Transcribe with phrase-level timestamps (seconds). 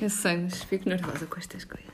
[0.00, 1.86] Eu sei, mas fico nervosa com estas coisas.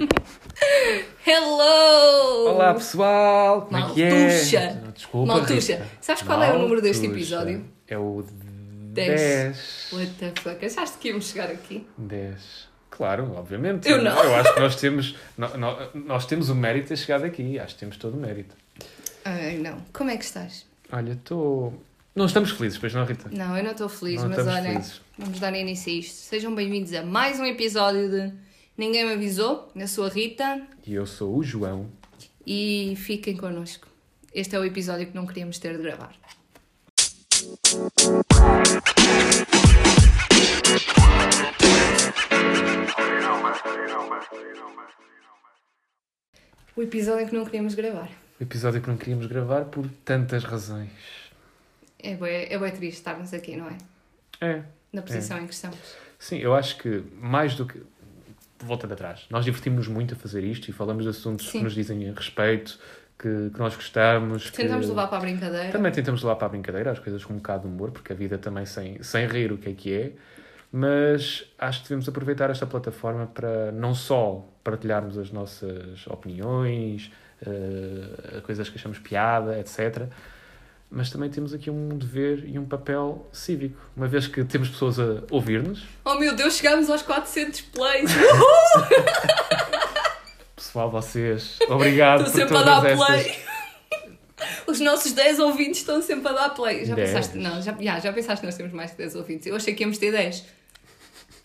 [1.26, 2.50] Hello!
[2.54, 4.10] Olá pessoal, como é que é?
[4.10, 4.82] Maltuxa.
[4.94, 5.72] Desculpa, Maltuxa.
[5.74, 5.88] Rita.
[6.00, 7.20] Sabes qual é o número deste Maltuxa.
[7.36, 7.64] episódio?
[7.86, 8.24] É o
[8.92, 9.20] 10.
[9.20, 9.88] 10.
[9.92, 10.64] What the fuck?
[10.66, 11.86] Achaste que íamos chegar aqui?
[11.96, 12.68] 10.
[12.90, 13.88] Claro, obviamente.
[13.88, 14.22] Eu não.
[14.22, 17.58] Eu acho que nós temos, no- no- nós temos o mérito de ter chegado aqui.
[17.58, 18.54] Acho que temos todo o mérito.
[19.24, 19.78] Ai, não.
[19.92, 20.66] Como é que estás?
[20.92, 21.80] Olha, estou.
[22.14, 23.28] Não estamos felizes, pois não, Rita?
[23.30, 25.00] Não, eu não estou feliz, Não mas olha, felizes.
[25.16, 26.14] vamos dar início a isto.
[26.16, 28.32] Sejam bem-vindos a mais um episódio de
[28.76, 29.70] Ninguém Me Avisou.
[29.76, 31.88] Eu sou a Rita E eu sou o João.
[32.46, 33.86] e fiquem connosco.
[34.34, 36.12] Este é o episódio que não queríamos ter de gravar.
[46.76, 48.08] O episódio que não queríamos gravar.
[48.38, 50.90] O episódio que não queríamos gravar por tantas razões.
[52.02, 53.76] É bem, é bem triste estarmos aqui, não é?
[54.40, 54.62] É.
[54.92, 55.78] Na posição em que estamos.
[56.18, 57.82] Sim, eu acho que mais do que.
[58.62, 61.58] Voltando atrás, nós divertimos-nos muito a fazer isto e falamos de assuntos Sim.
[61.58, 62.78] que nos dizem respeito,
[63.18, 64.50] que, que nós gostamos.
[64.50, 64.90] Tentamos que...
[64.90, 65.72] levar para a brincadeira.
[65.72, 68.16] Também tentamos levar para a brincadeira as coisas com um bocado de humor, porque a
[68.16, 70.12] vida também sem, sem rir o que é que é.
[70.72, 77.10] Mas acho que devemos aproveitar esta plataforma para não só partilharmos as nossas opiniões,
[77.44, 80.06] eh, coisas que achamos piada, etc.
[80.90, 83.80] Mas também temos aqui um dever e um papel cívico.
[83.96, 88.10] Uma vez que temos pessoas a ouvir-nos, Oh meu Deus, chegámos aos 400 plays!
[90.56, 93.20] pessoal, vocês, obrigado Estou sempre a dar play.
[93.20, 93.50] estas...
[94.66, 96.84] Os nossos 10 ouvintes estão sempre a dar play.
[96.84, 97.10] Já 10.
[97.10, 97.36] pensaste?
[97.38, 99.46] Não, já, já, já pensaste que nós temos mais que 10 ouvintes.
[99.46, 100.44] Eu achei que íamos ter 10.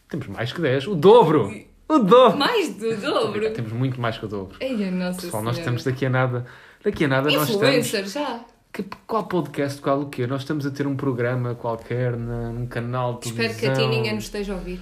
[0.09, 1.51] Temos mais que 10, o dobro!
[1.88, 2.38] O dobro!
[2.38, 3.51] Mais do dobro.
[3.51, 4.57] Temos muito mais que o dobro.
[4.59, 5.59] Ei, a nossa Pessoal, nós Senhora.
[5.59, 6.45] estamos daqui a nada.
[6.83, 7.85] Daqui a nada nós estamos.
[7.85, 8.45] Influencer, já.
[8.75, 10.27] Que, qual podcast, qual o quê?
[10.27, 13.73] Nós estamos a ter um programa qualquer na, num canal de Espero televisão.
[13.73, 14.81] que a Tininha nos esteja a ouvir.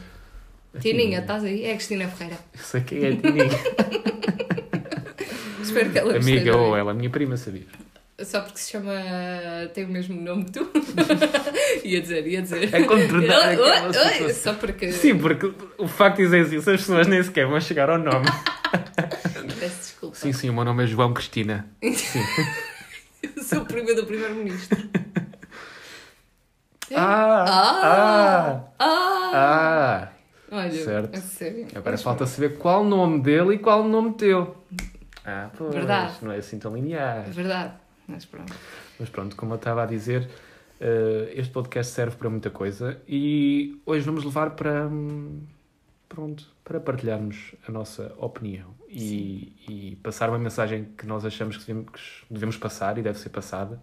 [0.74, 1.64] A Tininha, estás aí?
[1.64, 2.40] É a Cristina Ferreira.
[2.56, 3.46] Eu sei quem é a Tininha.
[5.62, 7.68] Espero que ela Amiga ou ela, minha prima, sabia?
[8.24, 8.94] Só porque se chama.
[9.76, 10.66] tem o mesmo nome que tu.
[11.86, 12.74] ia dizer, ia dizer.
[12.74, 13.56] É contratar.
[14.34, 14.92] Só porque.
[14.92, 18.00] Sim, porque o facto de dizer assim, se as pessoas nem sequer vão chegar ao
[18.00, 18.26] nome.
[19.60, 20.16] Peço desculpa.
[20.16, 21.68] sim, sim, o meu nome é João Cristina.
[21.84, 22.24] Sim.
[23.36, 24.78] Eu sou prima do primeiro-ministro.
[24.80, 25.04] É?
[26.96, 27.46] Ah!
[27.48, 28.74] Ah!
[28.78, 28.80] Ah!
[28.80, 29.32] Ah!
[29.34, 30.10] Ah!
[30.52, 31.18] Olha, Certo.
[31.22, 31.68] sério.
[31.74, 34.56] Agora falta saber qual o nome dele e qual o nome teu.
[35.26, 35.74] Ah, pois.
[35.74, 36.14] Verdade.
[36.22, 37.26] Não é assim tão linear.
[37.28, 37.74] É verdade.
[38.08, 38.54] Mas pronto.
[39.00, 40.30] Mas pronto, como eu estava a dizer,
[40.80, 45.42] eh, este podcast serve para muita coisa e hoje vamos levar para, hum,
[46.08, 51.66] pronto, para partilharmos a nossa opinião e, e passar uma mensagem que nós achamos que
[51.66, 51.92] devemos,
[52.28, 53.82] que devemos passar e deve ser passada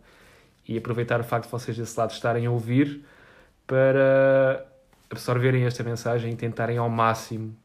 [0.68, 3.04] e aproveitar o facto de vocês desse lado estarem a ouvir
[3.66, 4.66] para
[5.10, 7.56] absorverem esta mensagem e tentarem ao máximo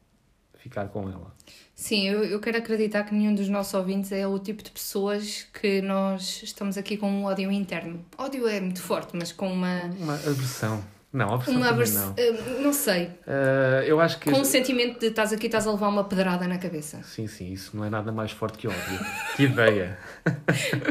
[0.58, 1.32] ficar com ela.
[1.74, 5.46] Sim, eu, eu quero acreditar que nenhum dos nossos ouvintes é o tipo de pessoas
[5.52, 8.04] que nós estamos aqui com um ódio interno.
[8.18, 9.82] Ódio é muito forte, mas com uma.
[10.00, 10.82] Uma aversão.
[11.12, 12.14] Não, aversão Uma avers- não.
[12.16, 13.10] eh, não sei.
[13.26, 14.30] Eh, eu acho que...
[14.30, 17.02] Com um sentimento de estás aqui, estás a levar uma pedrada na cabeça.
[17.04, 19.00] Sim, sim, isso não é nada mais forte que ódio.
[19.34, 19.96] que ideia.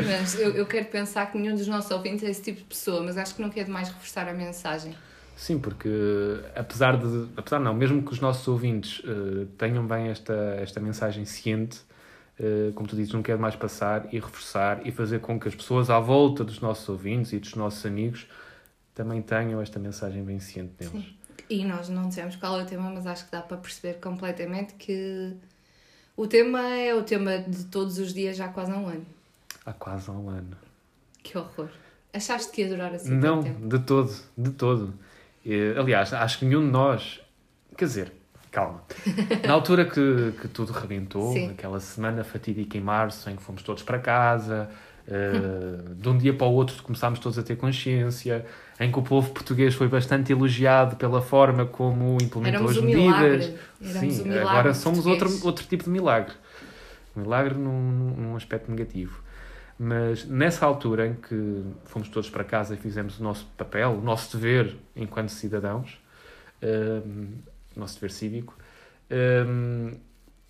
[0.08, 3.04] Mas eu, eu quero pensar que nenhum dos nossos ouvintes é esse tipo de pessoa,
[3.04, 4.96] mas acho que não quer demais reforçar a mensagem.
[5.36, 5.90] Sim, porque
[6.56, 7.28] apesar de.
[7.36, 11.82] Apesar não, mesmo que os nossos ouvintes eh, tenham bem esta, esta mensagem ciente,
[12.40, 15.54] eh, como tu dizes, não quero mais passar e reforçar e fazer com que as
[15.54, 18.26] pessoas à volta dos nossos ouvintes e dos nossos amigos
[18.96, 21.04] também tenham esta mensagem bem ciente neles.
[21.06, 21.16] Sim.
[21.50, 24.74] E nós não dissemos qual é o tema, mas acho que dá para perceber completamente
[24.74, 25.36] que
[26.18, 29.06] o tema é o tema de todos os dias já há quase um ano.
[29.66, 30.58] Há quase um ano.
[31.22, 31.70] Que horror.
[32.14, 33.68] Achaste que ia durar assim Não, tempo?
[33.68, 34.94] de todo, de todo.
[35.46, 37.20] Eh, aliás, acho que nenhum de nós.
[37.78, 38.14] Quer dizer,
[38.50, 38.82] calma.
[39.46, 41.50] Na altura que, que tudo rebentou, Sim.
[41.52, 44.70] aquela semana fatídica em março, em que fomos todos para casa,
[45.08, 48.46] eh, de um dia para o outro começámos todos a ter consciência,
[48.80, 52.86] em que o povo português foi bastante elogiado pela forma como implementou Éramos as um
[52.86, 53.54] medidas.
[53.82, 55.46] Sim, um agora somos outro, português.
[55.46, 56.34] outro tipo de milagre.
[57.16, 59.24] Milagre num, num aspecto negativo.
[59.78, 64.02] Mas nessa altura em que fomos todos para casa e fizemos o nosso papel, o
[64.02, 66.00] nosso dever enquanto cidadãos,
[67.76, 68.58] o nosso dever cívico,
[69.12, 69.92] hum,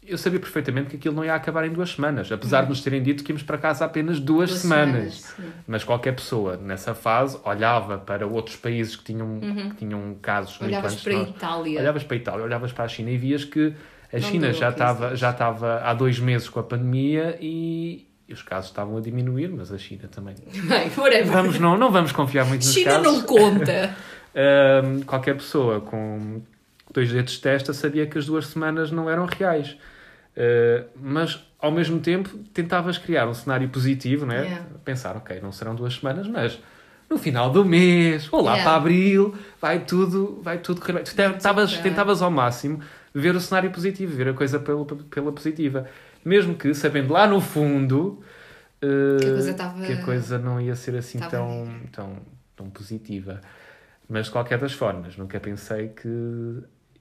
[0.07, 3.01] eu sabia perfeitamente que aquilo não ia acabar em duas semanas, apesar de nos terem
[3.01, 5.13] dito que íamos para casa apenas duas, Duas semanas.
[5.35, 5.43] sim.
[5.67, 9.39] Mas qualquer pessoa nessa fase olhava para outros países que tinham,
[9.71, 10.79] que tinham casos muito Uhum.
[10.79, 11.29] Olhavas antes para a nós.
[11.29, 11.79] Itália.
[11.79, 13.73] Olhavas para a Itália, olhavas para a China e vias que
[14.13, 18.07] a Não China já 15 estava, já estava há dois meses com a pandemia e,
[18.29, 20.35] e os casos estavam a diminuir, mas a China também.
[20.53, 21.25] Bem, whatever.
[21.25, 23.03] Vamos, não, não vamos confiar muito nos China casos.
[23.05, 23.95] não conta.
[24.37, 26.41] Ahm, qualquer pessoa com
[26.93, 29.77] dois dedos de testa, sabia que as duas semanas não eram reais.
[30.37, 34.41] Uh, mas, ao mesmo tempo, tentavas criar um cenário positivo, né?
[34.43, 34.65] Yeah.
[34.83, 36.59] Pensar, ok, não serão duas semanas, mas
[37.09, 38.63] no final do mês, ou lá Yeah.
[38.69, 41.03] para abril, vai tudo, vai tudo correr bem.
[41.03, 42.81] Tu Tentavas, tentavas ao máximo
[43.13, 45.87] ver o cenário positivo, ver a coisa pela, pela positiva.
[46.25, 48.21] Mesmo que, sabendo lá no fundo
[48.83, 52.17] uh, Que a coisa estava- que a coisa não ia ser assim tão, tão,
[52.55, 53.39] tão positiva.
[54.09, 56.09] Mas, de qualquer das formas, nunca pensei que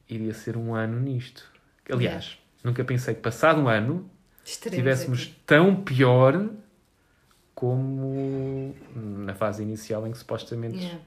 [0.08, 1.42] iria ser um ano nisto.
[1.90, 4.10] Aliás, nunca pensei que, passado um ano,
[4.44, 5.34] Estaremos estivéssemos aqui.
[5.46, 6.48] tão pior
[7.54, 11.00] como na fase inicial em que supostamente Yeah.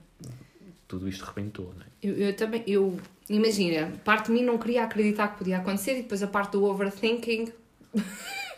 [0.88, 1.74] tudo isto rebentou.
[1.76, 1.86] Não é?
[2.02, 2.98] Eu, eu também, eu,
[3.30, 6.64] imagina, parte de mim não queria acreditar que podia acontecer e depois a parte do
[6.64, 7.52] overthinking,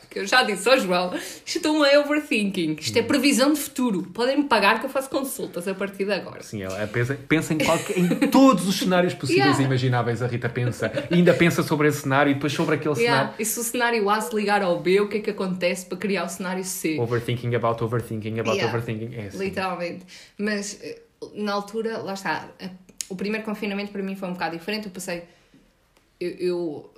[0.10, 1.14] que eu já disse ao João,
[1.46, 3.00] isto não é overthinking, isto Hum.
[3.00, 4.04] é previsão de futuro.
[4.14, 6.40] Podem-me pagar que eu faço consultas a partir de agora.
[6.40, 9.62] Assim, ela pensa, pensa em, qualquer, em todos os cenários possíveis Yeah.
[9.62, 10.22] e imagináveis.
[10.22, 13.20] A Rita pensa, e ainda pensa sobre esse cenário e depois sobre aquele Yeah.
[13.20, 13.36] cenário.
[13.40, 15.98] E se o cenário A se ligar ao B, o que é que acontece para
[15.98, 17.00] criar o cenário C?
[17.00, 18.68] Overthinking about overthinking about Yeah.
[18.76, 19.16] overthinking.
[19.16, 19.38] É assim.
[19.38, 20.06] Literalmente.
[20.38, 21.00] Mas eh,
[21.36, 22.70] na altura, lá está, eh,
[23.10, 24.86] o primeiro confinamento para mim foi um bocado diferente.
[24.88, 25.24] Eu passei.
[26.20, 26.94] Eu, eu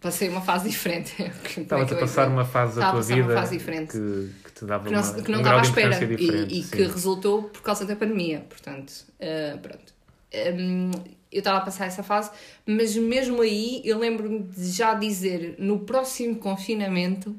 [0.00, 1.14] passei uma fase diferente.
[1.22, 3.92] É Estavas que a passar uma fase da a tua passar uma vida fase diferente.
[3.92, 6.62] que, que te dava que não, uma, que não um estava à espera e, e
[6.64, 8.44] que resultou por causa da pandemia.
[8.48, 9.92] Portanto, eh, pronto.
[10.34, 10.90] Hum,
[11.30, 12.30] eu estava a passar essa fase,
[12.66, 17.34] mas mesmo aí eu lembro-me de já dizer no próximo confinamento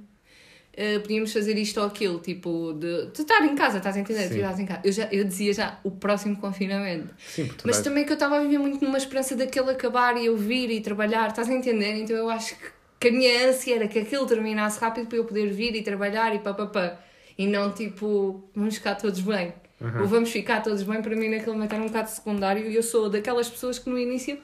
[0.75, 4.28] eh, podíamos fazer isto ou aquilo, tipo de, de estar em casa, estás a entender?
[4.28, 4.38] Sim.
[4.38, 4.81] Estás em casa.
[4.84, 7.14] Eu, já, eu dizia já o próximo confinamento.
[7.18, 10.36] Sim, Mas também que eu estava a viver muito numa esperança daquele acabar e eu
[10.36, 11.96] vir e trabalhar, estás a entender?
[11.98, 12.66] Então eu acho que,
[13.00, 16.34] que a minha ânsia era que aquilo terminasse rápido para eu poder vir e trabalhar
[16.34, 17.00] e papapá.
[17.38, 19.54] E não tipo, vamos ficar todos bem.
[20.00, 22.81] Ou vamos ficar todos bem, para mim naquele momento era um bocado secundário e eu
[22.81, 24.40] sou daquelas pessoas que no início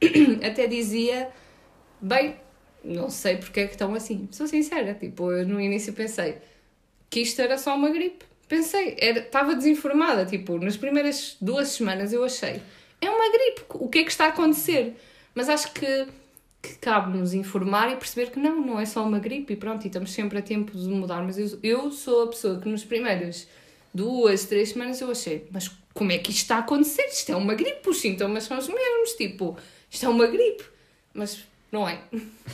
[0.46, 1.30] até dizia,
[2.00, 2.36] bem,
[2.84, 4.28] não sei porque é que estão assim.
[4.30, 6.36] Sou sincera, tipo, eu no início pensei
[7.08, 8.24] que isto era só uma gripe.
[8.48, 12.60] Pensei, estava desinformada, tipo, nas primeiras duas semanas eu achei,
[13.00, 14.94] é uma gripe, o que é que está a acontecer?
[15.34, 16.06] Mas acho que,
[16.62, 19.86] que cabe-nos informar e perceber que não, não é só uma gripe e pronto, e
[19.86, 21.22] estamos sempre a tempo de mudar.
[21.22, 23.48] Mas eu, eu sou a pessoa que nos primeiras
[23.92, 27.06] duas, três semanas eu achei, mas como é que isto está a acontecer?
[27.06, 29.56] Isto é uma gripe, os sintomas são os mesmos, tipo,
[29.90, 30.64] isto é uma gripe.
[31.14, 31.98] Mas não é.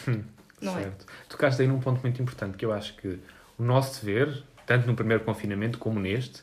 [0.60, 0.82] não é.
[0.82, 1.06] certo.
[1.28, 3.18] Tocaste aí num ponto muito importante que eu acho que
[3.58, 6.42] o nosso dever, tanto no primeiro confinamento como neste,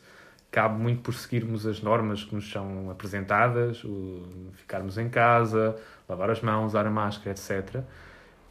[0.50, 3.82] cabe muito por seguirmos as normas que nos são apresentadas,
[4.54, 5.76] ficarmos em casa,
[6.08, 7.82] lavar as mãos, usar a máscara, etc.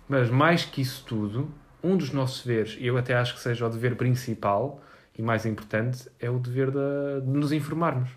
[0.08, 1.50] Mas mais que isso tudo,
[1.84, 4.82] um dos nossos deveres, e eu até acho que seja o dever principal
[5.18, 8.10] e mais importante, é o dever da- de nos informarmos.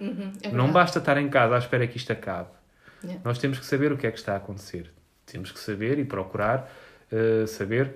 [0.00, 2.50] Uhum, é Não basta estar em casa à espera que isto acabe.
[3.02, 3.20] Yeah.
[3.24, 4.92] Nós temos que saber o que é que está a acontecer.
[5.30, 6.70] Temos que saber e procurar
[7.12, 7.94] eh, saber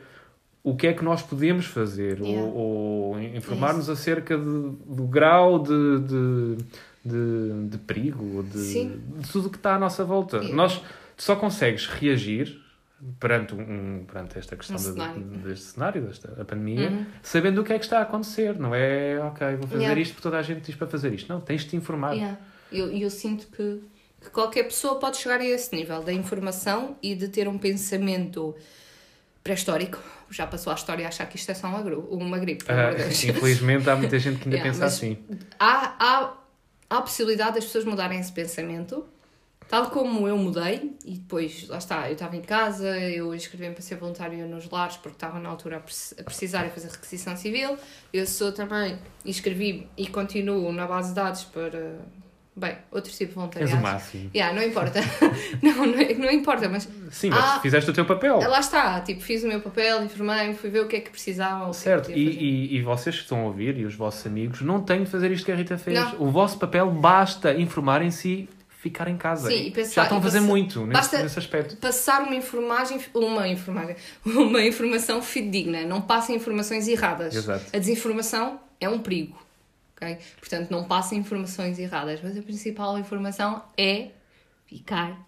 [0.64, 2.42] o que é que nós podemos fazer Yeah.
[2.46, 6.56] ou, ou informar-nos acerca de- do grau de, de,
[7.04, 10.36] de, de perigo, de, de tudo que está à nossa volta.
[10.36, 10.54] Yeah.
[10.54, 10.78] Nós
[11.16, 12.60] tu só consegues reagir
[13.18, 15.20] perante, um, perante esta questão Um cenário.
[15.20, 17.06] deste cenário, desta pandemia, Uhum.
[17.22, 18.56] sabendo o que é que está a acontecer.
[18.58, 20.00] Não é, ok, vou fazer Yeah.
[20.00, 21.28] isto porque toda a gente diz para fazer isto.
[21.32, 22.12] Não, tens de te informar.
[22.14, 22.38] Yeah.
[22.70, 23.80] Eu, eu sinto que,
[24.22, 28.54] que qualquer pessoa pode chegar a esse nível da informação e de ter um pensamento
[29.42, 29.98] pré-histórico.
[30.30, 32.64] Já passou a história a achar que isto é só uma, gru- uma gripe.
[32.68, 35.18] Ah, infelizmente há muita gente que ainda pensa assim.
[35.58, 36.34] há, há,
[36.88, 39.04] há a possibilidade das pessoas mudarem esse pensamento,
[39.68, 43.82] tal como eu mudei, e depois, lá está, eu estava em casa, eu inscrevi-me para
[43.82, 47.36] ser voluntária nos lares, porque estava na altura a, preci- a precisar e fazer requisição
[47.36, 47.76] civil.
[48.12, 51.98] Eu sou também, inscrevi-me e continuo na base de dados para,
[52.54, 53.76] bem, outro tipo de És voluntariado.
[53.78, 54.30] o máximo.
[54.34, 55.00] Yeah, não importa.
[55.62, 57.60] não, não, não importa, mas Sim, mas Ah.
[57.60, 58.38] fizeste o teu papel.
[58.40, 61.64] lá está, tipo, fiz o meu papel, informei-me, fui ver o que é que precisavam.
[61.64, 63.94] que é que Certo, podia e, e, e vocês que estão a ouvir e os
[63.94, 65.98] vossos amigos não têm de fazer isto que a Rita fez.
[65.98, 66.20] Não.
[66.22, 68.48] O vosso papel basta informarem-se e
[68.82, 69.48] ficar em casa.
[69.48, 71.76] Sim, e pensar- Já estão a fazer muito nesse, basta- nesse aspecto.
[71.76, 73.94] passar uma informagem, uma informagem,
[74.26, 77.34] uma informação fidedigna, não passem informações erradas.
[77.34, 77.64] Exato.
[77.72, 79.40] A desinformação é um perigo,
[80.02, 80.18] ok?
[80.38, 84.08] Portanto, não passem informações erradas, mas a principal informação é
[84.66, 85.18] ficar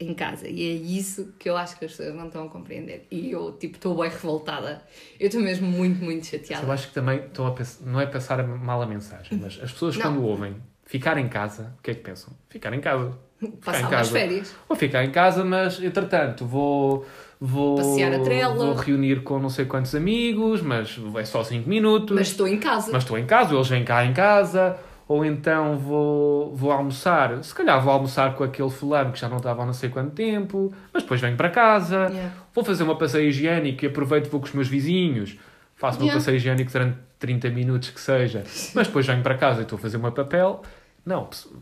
[0.00, 0.48] em casa.
[0.48, 3.06] E é isso que eu acho que as pessoas não estão a compreender.
[3.10, 4.82] E eu, tipo, estou bem revoltada.
[5.20, 6.72] Eu estou mesmo muito, muito Eu chateada.
[6.72, 9.96] acho que também estão a pens- não é passar mal a mensagem, mas as pessoas
[9.96, 10.02] Não.
[10.02, 12.32] quando ouvem ficar em casa, o que é que pensam?
[12.48, 13.16] Ficar em casa.
[13.38, 14.10] Ficar Passar em casa.
[14.10, 14.54] férias.
[14.68, 17.06] Vou ficar em casa, mas entretanto vou.
[17.46, 18.54] Vou, Passear a trela.
[18.54, 22.16] vou reunir com não sei quantos amigos, mas é só 5 minutos.
[22.16, 22.90] Mas estou em casa.
[22.92, 27.42] mas estou em casa, eles vêm cá em casa, ou então vou, vou almoçar.
[27.44, 30.12] Se calhar vou almoçar com aquele fulano que já não estava há não sei quanto
[30.12, 32.32] tempo, mas depois venho para casa, Yeah.
[32.54, 35.36] vou fazer uma passeio higiênico e aproveito vou com os meus vizinhos.
[35.76, 36.18] Faço Yeah.
[36.18, 38.42] passeio higiênico durante 30 minutos que seja,
[38.74, 40.62] mas depois venho para casa e estou a fazer o meu papel.
[41.04, 41.54] Não, pesso-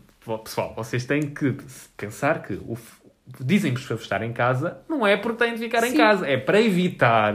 [0.45, 1.57] pessoal, vocês têm que
[1.97, 2.77] pensar que o,
[3.39, 5.97] dizem-vos para estar em casa, não é porque têm de ficar em Sim.
[5.97, 7.33] casa, é para evitar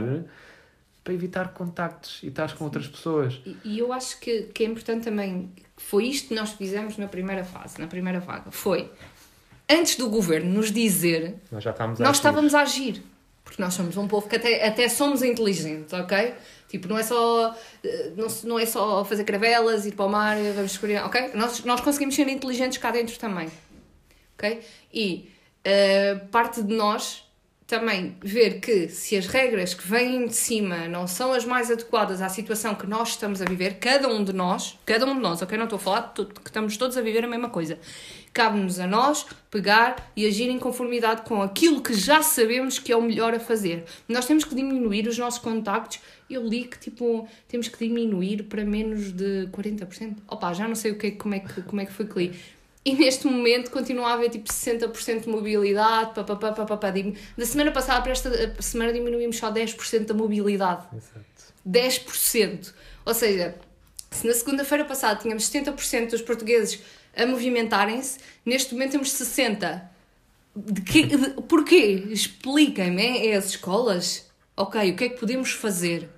[1.03, 3.41] para evitar contactos e estar com outras pessoas.
[3.45, 7.07] E, e eu acho que, que é importante também, foi isto que nós fizemos na
[7.07, 8.91] primeira fase, na primeira vaga, foi,
[9.67, 12.19] antes do governo nos dizer, Nós já estávamos a nós agir.
[12.19, 13.03] estávamos a agir.
[13.43, 16.35] Porque nós somos um povo que até, até somos inteligentes, ok?
[16.67, 20.37] Tipo, não é só, eh, não, não é só fazer cravelas, ir para o mar,
[20.53, 21.31] vamos escolher, ok?
[21.33, 23.49] Nós, nós conseguimos ser inteligentes cá dentro também,
[24.37, 24.61] ok?
[24.93, 25.31] E
[25.63, 27.23] eh, parte de nós
[27.69, 32.19] também ver que se as regras que vêm de cima não são as mais adequadas
[32.19, 35.39] à situação que nós estamos a viver, cada um de nós, cada um de nós,
[35.43, 35.55] ok?
[35.55, 37.77] Não estou a falar que estamos todos a viver a mesma coisa.
[38.33, 42.97] Cabe-nos a nós pegar e agir em conformidade com aquilo que já sabemos que é
[42.97, 43.85] o melhor a fazer.
[44.07, 45.99] Nós temos que diminuir os nossos contactos.
[46.27, 50.15] Eu li que tipo, temos que diminuir para menos de 40%.
[50.27, 52.17] Opa, já não sei o que, é- como, é que, como é que foi que
[52.17, 52.39] li.
[52.85, 56.13] E neste momento continua a haver tipo 60% de mobilidade.
[56.15, 56.89] Pá, pá, pá, pá, pá, pá.
[56.91, 60.85] Dim- Da semana passada para esta semana diminuímos só 10% da mobilidade.
[60.95, 61.25] Exato.
[61.67, 62.73] 10%.
[63.05, 63.55] Ou seja,
[64.11, 66.79] se na segunda-feira passada tínhamos 70% dos portugueses
[67.15, 69.81] a movimentarem-se, neste momento temos 60%.
[70.55, 72.05] De que, de, porquê?
[72.09, 73.01] Expliquem-me.
[73.01, 74.25] É, é as escolas?
[74.55, 76.09] Ok, o que é que podemos fazer?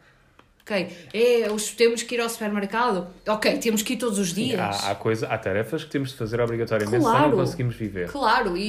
[0.63, 3.07] Ok, é, os, temos que ir ao supermercado?
[3.27, 4.59] Ok, temos que ir todos os dias.
[4.59, 7.29] Há, há, coisa, há tarefas que temos de fazer obrigatoriamente, senão Claro.
[7.31, 8.09] não conseguimos viver.
[8.11, 8.61] Claro, e,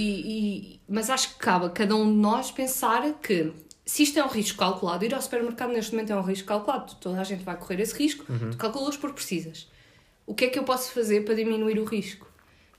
[0.74, 3.52] e- mas acho que cabe a cada um de nós pensar que
[3.84, 6.94] se isto é um risco calculado, ir ao supermercado neste momento é um risco calculado,
[7.00, 9.68] toda a gente vai correr esse risco, tu calculas por precisas.
[10.26, 12.26] O que é que eu posso fazer para diminuir o risco?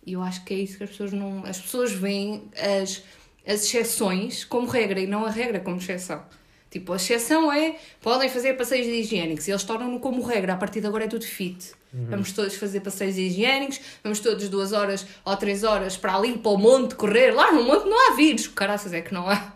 [0.06, 1.46] E eu acho que é isso que as pessoas não.
[1.46, 3.04] As pessoas veem as,
[3.46, 6.24] as exceções como regra e não a regra como exceção.
[6.74, 10.54] Tipo, a exceção é podem fazer passeios higiênicos e eles tornam-no como regra.
[10.54, 11.72] A partir de agora é tudo fit.
[11.94, 16.52] Vamos todos fazer passeios higiênicos, vamos todos duas horas ou três horas para ali, para
[16.52, 17.30] o monte, correr.
[17.30, 19.54] Lá no monte não há vírus, caraças é que não há.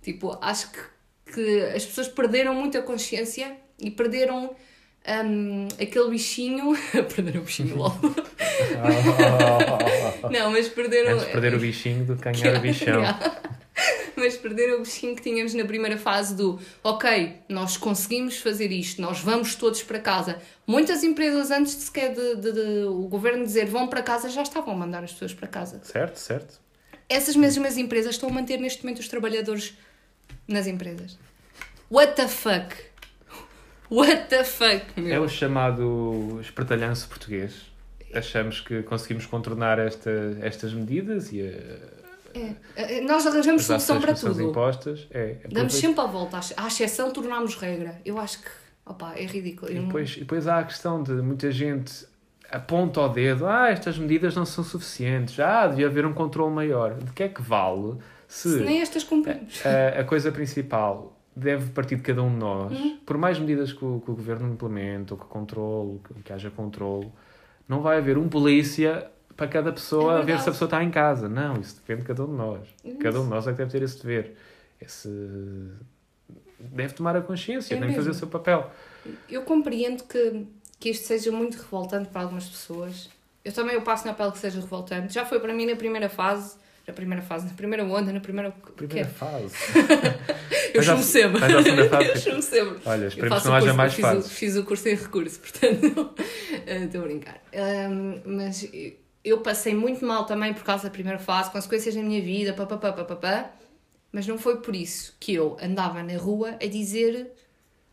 [0.00, 0.78] Tipo, acho que,
[1.32, 4.54] que as pessoas perderam muita consciência e perderam
[5.24, 6.78] hum, aquele bichinho.
[7.12, 8.14] perderam o bichinho logo.
[10.30, 11.14] não, mas perderam.
[11.14, 13.02] Antes de perder o bichinho do que ganhar o bichão.
[14.26, 14.34] Yeah.
[14.34, 19.00] Mas perderam o bichinho que tínhamos na primeira fase do ok, nós conseguimos fazer isto,
[19.00, 20.38] nós vamos todos para casa.
[20.66, 24.42] Muitas empresas, antes de sequer de, de- de o governo dizer vão para casa, já
[24.42, 25.80] estavam a mandar as pessoas para casa.
[25.84, 26.60] Certo, certo.
[27.08, 29.76] Essas mesmas empresas estão a manter neste momento os trabalhadores
[30.48, 31.16] nas empresas.
[31.90, 32.74] What the fuck?
[33.88, 35.22] What the fuck, É meu?
[35.22, 37.52] o chamado espertalhanço português.
[38.12, 40.10] Achamos que conseguimos contornar esta,
[40.42, 41.52] estas medidas e a,
[42.76, 43.00] É.
[43.00, 44.42] Nós arranjamos as solução para tudo.
[44.42, 45.06] impostas.
[45.10, 46.40] É, Damos aproveita- sempre a volta.
[46.56, 48.00] À- exceção, tornámos regra.
[48.04, 48.48] Eu acho que,
[48.84, 49.70] opá, é ridículo.
[49.70, 52.06] E Eu não- depois, e depois há a questão de muita gente
[52.50, 56.94] aponta ao dedo, ah, estas medidas não são suficientes, ah, devia haver um controle maior.
[56.94, 57.96] De que é que vale
[58.28, 59.60] se, Se nem estas cumprimos.
[59.66, 62.98] a, a coisa principal deve partir de cada um de nós, Uhum.
[63.04, 66.50] por mais medidas que o, que o governo implemente, ou que controle, que, que haja
[66.50, 67.10] controle,
[67.68, 70.90] não vai haver um polícia para cada pessoa É ver se a pessoa está em
[70.90, 71.28] casa.
[71.28, 72.68] Não, isso depende de cada um de nós.
[72.84, 72.98] Isso.
[72.98, 74.36] Cada um de nós é que deve ter esse dever.
[74.80, 75.08] Esse...
[76.58, 78.70] Deve tomar a consciência, É que fazer o seu papel.
[79.28, 80.46] Eu compreendo que,
[80.80, 83.10] que isto seja muito revoltante para algumas pessoas.
[83.44, 85.12] Eu também eu passo na pele que seja revoltante.
[85.12, 86.56] Já foi para mim na primeira fase.
[86.86, 88.52] Na primeira fase, na primeira onda, na primeira.
[88.76, 89.54] Primeira fase.
[90.72, 91.40] Eu chumo sempre.
[91.52, 92.78] Eu chumo sempre.
[92.84, 94.32] Olha, faço que não haja mais fiz o- fases.
[94.32, 96.14] Fiz o curso em recurso, portanto,
[96.66, 97.42] eh, estou a brincar.
[97.52, 98.68] Ahm, mas
[99.26, 102.92] eu passei muito mal também por causa da primeira fase, consequências na minha vida, papapá,
[102.92, 103.50] papapá.
[104.12, 107.32] Mas não foi por isso que eu andava na rua a dizer: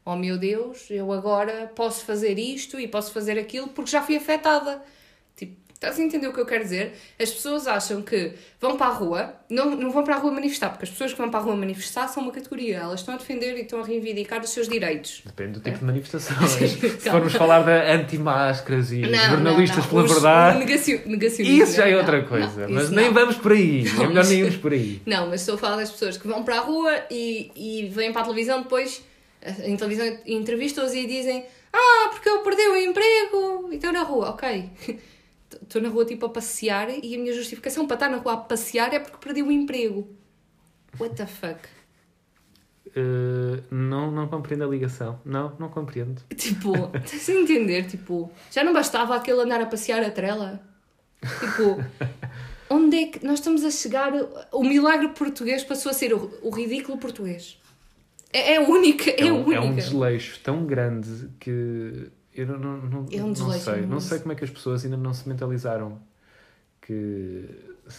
[0.06, 4.16] Oh meu Deus, eu agora posso fazer isto e posso fazer aquilo porque já fui
[4.16, 4.84] afetada.
[5.84, 6.94] Estás a entender o que eu quero dizer?
[7.20, 10.70] As pessoas acham que vão para a rua, não, não vão para a rua manifestar,
[10.70, 13.18] porque as pessoas que vão para a rua manifestar são uma categoria, elas estão a
[13.18, 15.22] defender e estão a reivindicar os seus direitos.
[15.26, 16.72] Depende do tipo de manifestações.
[17.02, 21.92] Se formos falar de anti-máscaras e jornalistas pela Os- verdade, negacio- negacionismo, isso já é
[21.92, 22.68] não, outra não, coisa.
[22.70, 23.02] mas não.
[23.02, 23.84] nem vamos por aí.
[23.84, 25.02] Não, é melhor nem irmos por aí.
[25.06, 28.14] Não, mas estou a falar das pessoas que vão para a rua e, e vêm
[28.14, 29.04] para a televisão depois,
[29.66, 34.30] em televisão entrevistam-os e dizem Ah, porque eu perdi o emprego e estou na rua.
[34.30, 34.70] Ok,
[35.62, 38.38] estou na rua tipo a passear e a minha justificação para estar na rua a
[38.38, 40.08] passear é porque perdi o emprego.
[41.00, 41.60] What the fuck?
[42.96, 45.20] eh, não, não compreendo a ligação.
[45.26, 46.22] Não, não compreendo.
[46.36, 47.88] Tipo, estás a entender?
[47.88, 50.62] Tipo, já não bastava aquele andar a passear a trela?
[51.40, 51.84] Tipo,
[52.70, 54.12] onde é que nós estamos a chegar?
[54.52, 57.58] O milagre português passou a ser o, o ridículo português.
[58.32, 59.56] É, é única, é, É um, única.
[59.56, 63.86] é um desleixo tão grande que eu não, não, não, não sei.
[63.86, 66.02] Não sei como é que as pessoas ainda não se mentalizaram
[66.82, 67.50] que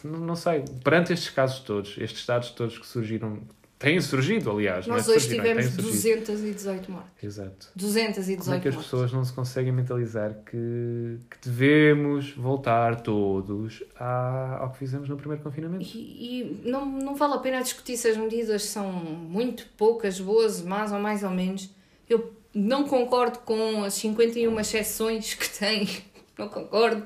[0.02, 3.38] não, não sei, perante estes casos todos, estes dados todos que surgiram,
[3.78, 6.20] têm surgido, aliás, é Nós hoje surgiram, é que tivemos têm surgido.
[6.20, 7.22] 218 mortes.
[7.22, 7.68] Exato.
[7.76, 8.90] 218 Como é que as mortes.
[8.90, 15.16] pessoas não se conseguem mentalizar que, que devemos voltar todos à, ao que fizemos no
[15.16, 15.84] primeiro confinamento?
[15.84, 20.62] E, e não, não vale a pena discutir se as medidas são muito poucas, boas,
[20.62, 21.70] más ou mais ou menos.
[22.08, 25.88] Eu não concordo com as 51 exceções que tem.
[26.36, 27.04] Não concordo.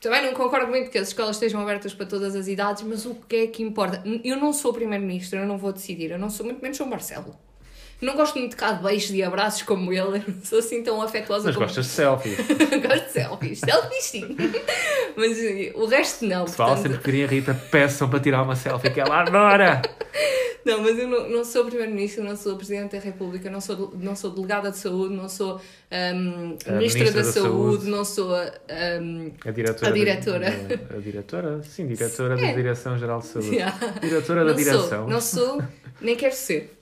[0.00, 3.14] Também não concordo muito que as escolas estejam abertas para todas as idades, mas o
[3.14, 4.02] que é que importa?
[4.24, 6.10] Eu não sou primeiro-ministro, eu não vou decidir.
[6.12, 7.36] Eu não sou, muito menos sou Marcelo.
[8.00, 10.18] Não gosto muito de cá de beijos e abraços como ele.
[10.26, 12.36] Eu não sou assim tão afetuosa Mas como gostas de selfies.
[12.86, 13.60] Gosto de selfies.
[13.60, 14.36] Selfies sim.
[15.16, 16.44] Mas eh, o resto não.
[16.44, 19.80] Pessoal, portanto- sempre que virem a Rita, peçam para tirar uma selfie que ela adora.
[20.66, 24.16] Não, mas eu não, não sou Primeiro-Ministro, não sou Presidente da República, não sou, não
[24.16, 27.90] sou Delegada de Saúde, não sou A Ministra, Ministra da, da Saúde, Saúde.
[27.90, 29.90] não sou ahm, A diretora.
[29.90, 30.50] A diretora.
[30.50, 31.62] da- a diretora?
[31.62, 32.48] Sim, diretora É.
[32.48, 33.54] da Direção-Geral de Saúde.
[33.54, 33.78] yeah.
[34.00, 34.88] Diretora da não direção.
[34.88, 35.62] Sou, não sou,
[36.00, 36.72] nem quero ser.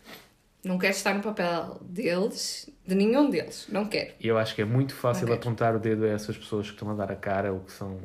[0.64, 3.67] Não quero estar no papel deles, de nenhum deles.
[3.69, 4.12] Não quero.
[4.19, 6.88] E eu acho que é muito fácil apontar o dedo a essas pessoas que estão
[6.91, 7.99] a dar a cara ou que são.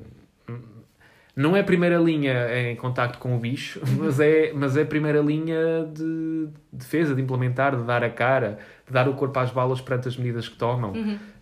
[1.39, 4.85] Não é a primeira linha em contacto com o bicho, mas é, mas é a
[4.85, 9.49] primeira linha de defesa, de implementar, de dar a cara, de dar o corpo às
[9.49, 10.91] balas perante as medidas que tomam.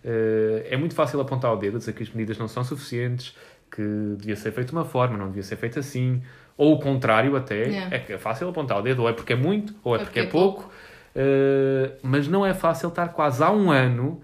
[0.04, 3.36] Eh, é muito fácil apontar o dedo, dizer que as medidas não são suficientes,
[3.68, 3.82] que
[4.16, 6.22] devia ser feito de uma forma, não devia ser feito assim,
[6.56, 7.64] ou o contrário até.
[7.64, 7.96] Yeah.
[7.96, 10.20] É que é fácil apontar o dedo, ou é porque é muito, ou é porque
[10.20, 10.70] é pouco.
[11.12, 14.20] Eh, mas não é fácil estar quase há um ano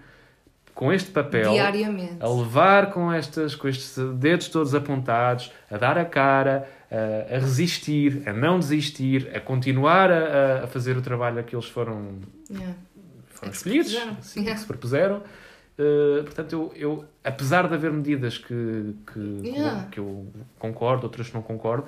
[0.75, 2.17] com este papel Diariamente.
[2.19, 7.39] a levar com, estas, com estes dedos todos apontados, a dar a cara, a, a
[7.39, 12.19] resistir, a não desistir, a continuar a, a fazer o trabalho a que eles foram,
[12.51, 12.75] Yeah.
[13.29, 14.53] foram que se escolhidos, sim, Yeah.
[14.55, 15.23] que se propuseram.
[15.79, 19.87] Uh, portanto, eu, eu, apesar de haver medidas que, que, Yeah.
[19.89, 20.27] que eu
[20.59, 21.85] concordo, outras que não concordo,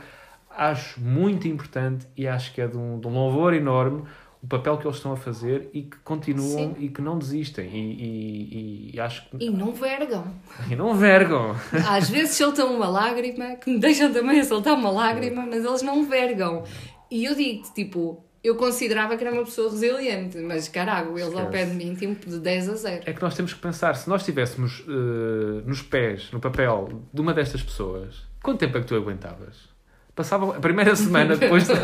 [0.49, 4.03] acho muito importante e acho que é de um, de um louvor enorme
[4.41, 6.75] o papel que eles estão a fazer e que continuam Sim.
[6.79, 7.67] e que não desistem.
[7.69, 10.25] E, e- e acho que E não vergam.
[10.69, 11.55] e não vergam.
[11.89, 15.81] Às vezes soltam uma lágrima, que me deixam também a soltar uma lágrima, mas eles
[15.81, 16.63] não vergam.
[17.09, 21.47] E eu digo tipo, eu considerava que era uma pessoa resiliente, mas carago, eles ao
[21.47, 23.03] pé de mim tinham de 10 a 0.
[23.05, 27.19] É que nós temos que pensar, se nós estivéssemos eh, nos pés, no papel de
[27.21, 29.75] uma destas pessoas, quanto tempo é que tu aguentavas?
[30.17, 31.71] Passava a primeira semana depois de...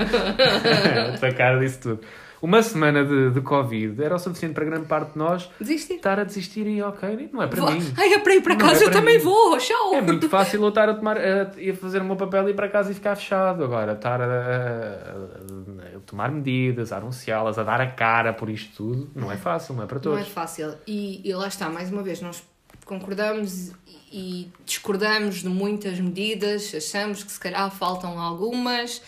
[1.15, 2.00] a tua cara disse tudo.
[2.41, 5.93] Uma semana de, de Covid era o suficiente para grande parte de nós Desistir.
[5.93, 7.93] estar a desistir e ok, não é para Vou- mim.
[7.96, 9.24] Ai, é para ir para Não casa, é eu também mim.
[9.24, 9.93] vou, tchau!
[9.96, 12.54] É muito fácil eu estar a, tomar, a, a fazer o meu papel e ir
[12.54, 13.63] para casa e ficar fechado.
[13.63, 18.76] Agora, estar a, a- a tomar medidas, a anunciá-las, a dar a cara por isto
[18.76, 20.28] tudo, não é fácil, não é para Não é todos.
[20.28, 20.74] fácil.
[20.86, 22.43] E, e lá está, mais uma vez, nós
[22.86, 23.72] concordamos
[24.12, 29.02] e discordamos de muitas medidas, achamos que se calhar faltam algumas,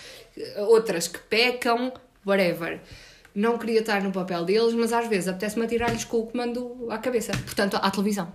[0.67, 1.93] outras que pecam,
[2.25, 2.81] whatever.
[3.33, 6.97] Não queria estar no papel deles, mas às vezes apetece-me atirar-lhes com o comando à
[6.97, 7.33] cabeça.
[7.33, 8.31] Portanto, à televisão.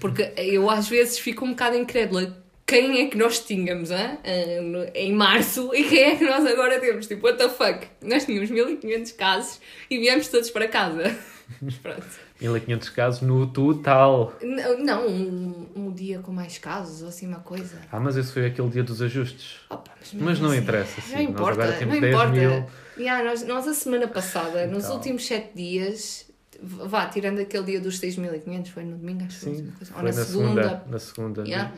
[0.00, 2.36] Porque eu às vezes fico um bocado incrédula.
[2.66, 3.90] Quem é que nós tínhamos?
[3.90, 4.18] Ah,
[4.62, 7.06] no- em março e quem é que nós agora temos?
[7.06, 7.86] Tipo, what the fuck?
[8.02, 11.16] Nós tínhamos 1500 casos e viemos todos para casa.
[11.80, 12.27] Pronto.
[12.40, 14.32] 1500 casos no total.
[14.42, 17.78] Não, não, um, um dia com mais casos ou assim uma coisa.
[17.90, 19.56] Ah, mas esse foi aquele dia dos ajustes.
[19.68, 21.12] Opa, Mas mesmo não assim, interessa, sim.
[21.12, 22.32] Não Nós importa, agora temos não 10 importa.
[22.32, 22.66] mil.
[22.98, 24.96] Yeah, nós, nós a semana passada, nos Então.
[24.96, 26.30] últimos 7 dias,
[26.62, 29.92] vá, tirando aquele dia dos 6.500, foi no domingo, acho que foi, Sim, uma coisa.
[29.94, 30.62] ou foi na, na segunda.
[30.62, 30.84] segunda.
[30.88, 31.42] Na segunda.
[31.44, 31.72] Yeah.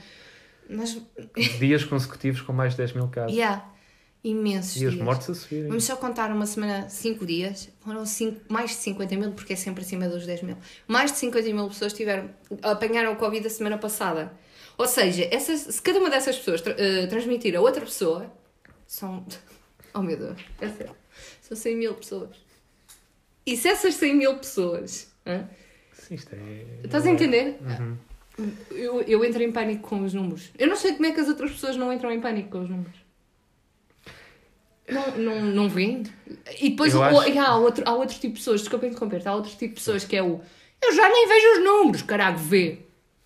[0.69, 1.03] Nós,
[1.59, 3.33] Dias consecutivos com mais de 10 mil casos.
[3.37, 3.65] yeah,
[4.23, 5.05] imensos E os dias.
[5.05, 5.69] mortos a subirem.
[5.69, 9.57] Vamos só contar uma semana, 5 dias, foram cinco, mais de 50 mil, porque é
[9.57, 10.57] sempre acima dos 10 mil.
[10.87, 12.31] Mais de 50 mil pessoas tiveram,
[12.63, 14.33] apanharam o Covid a semana passada.
[14.77, 18.31] Ou seja, essas, se cada uma dessas pessoas eh, transmitir a outra pessoa,
[18.87, 19.25] são.
[19.93, 20.95] Oh meu Deus, é sério.
[21.43, 22.37] São 100 mil pessoas.
[23.45, 25.09] E se essas 100 mil pessoas.
[25.27, 25.49] hã?
[25.93, 26.65] Sim, isto é...
[26.85, 27.59] Estás a entender?
[27.61, 27.97] Uhum.
[28.71, 30.53] Eu, eu entro em pânico com os números.
[30.57, 32.71] Eu não sei como é que as outras pessoas não entram em pânico com os
[32.71, 32.95] números.
[34.91, 36.03] Não, não, não veem.
[36.61, 39.35] E depois o- acho- e há, outro, há outro tipo de pessoas, desculpa interromper, há
[39.35, 40.41] outro tipo de pessoas que é o
[40.83, 42.79] eu já nem vejo os números, caralho, vê.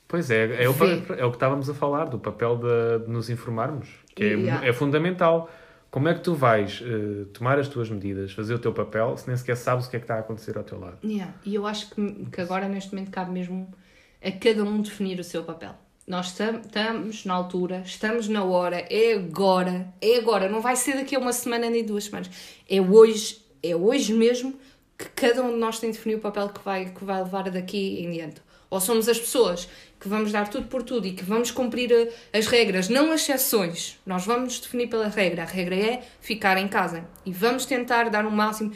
[0.09, 0.75] Pois é, é o,
[1.17, 4.67] é o que estávamos a falar, do papel de, de nos informarmos, que é, Yeah.
[4.67, 5.49] é fundamental.
[5.91, 9.29] Como é que tu vais uh, tomar as tuas medidas, fazer o teu papel, se
[9.29, 10.99] nem sequer sabes o que é que está a acontecer ao teu lado?
[11.05, 11.33] Yeah.
[11.45, 13.73] E eu acho que, que agora, neste momento, cabe mesmo
[14.21, 15.77] a cada um definir o seu papel.
[16.07, 21.17] Nós estamos na altura, estamos na hora, é agora, é agora, não vai ser daqui
[21.17, 22.31] a uma semana nem duas semanas.
[22.69, 24.55] É hoje, é hoje mesmo
[24.99, 27.51] que cada um de nós tem de definir o papel que vai, que vai levar
[27.51, 28.43] daqui em diante.
[28.69, 29.67] Ou somos as pessoas
[29.99, 33.23] que vamos dar tudo por tudo e que vamos cumprir eh, as regras, não as
[33.23, 33.99] exceções.
[34.05, 35.45] Nós vamos definir pela regra.
[35.45, 38.73] A regra é ficar em casa e vamos tentar dar o máximo.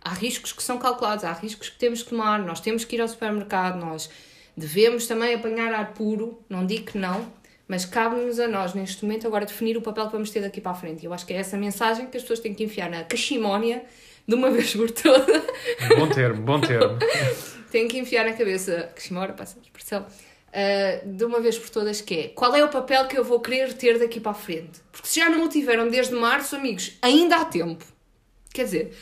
[0.00, 3.00] Há riscos que são calculados, há riscos que temos que tomar, nós temos que ir
[3.00, 4.10] ao supermercado, nós
[4.56, 7.32] devemos também apanhar ar puro, não digo que não,
[7.66, 10.72] mas cabe-nos a nós, neste momento, agora definir o papel que vamos ter daqui para
[10.72, 11.06] a frente.
[11.06, 13.84] Eu acho que é essa mensagem que as pessoas têm que enfiar na cachimónia
[14.26, 15.42] de uma vez por todas.
[15.98, 16.98] Bom termo, bom termo.
[17.72, 22.00] têm que enfiar na cabeça, cachimónia, passa a expressão, uh, de uma vez por todas,
[22.00, 24.80] que é qual é o papel que eu vou querer ter daqui para a frente?
[24.92, 27.84] Porque se já não o tiveram desde março, amigos, ainda há tempo.
[28.52, 28.94] Quer dizer,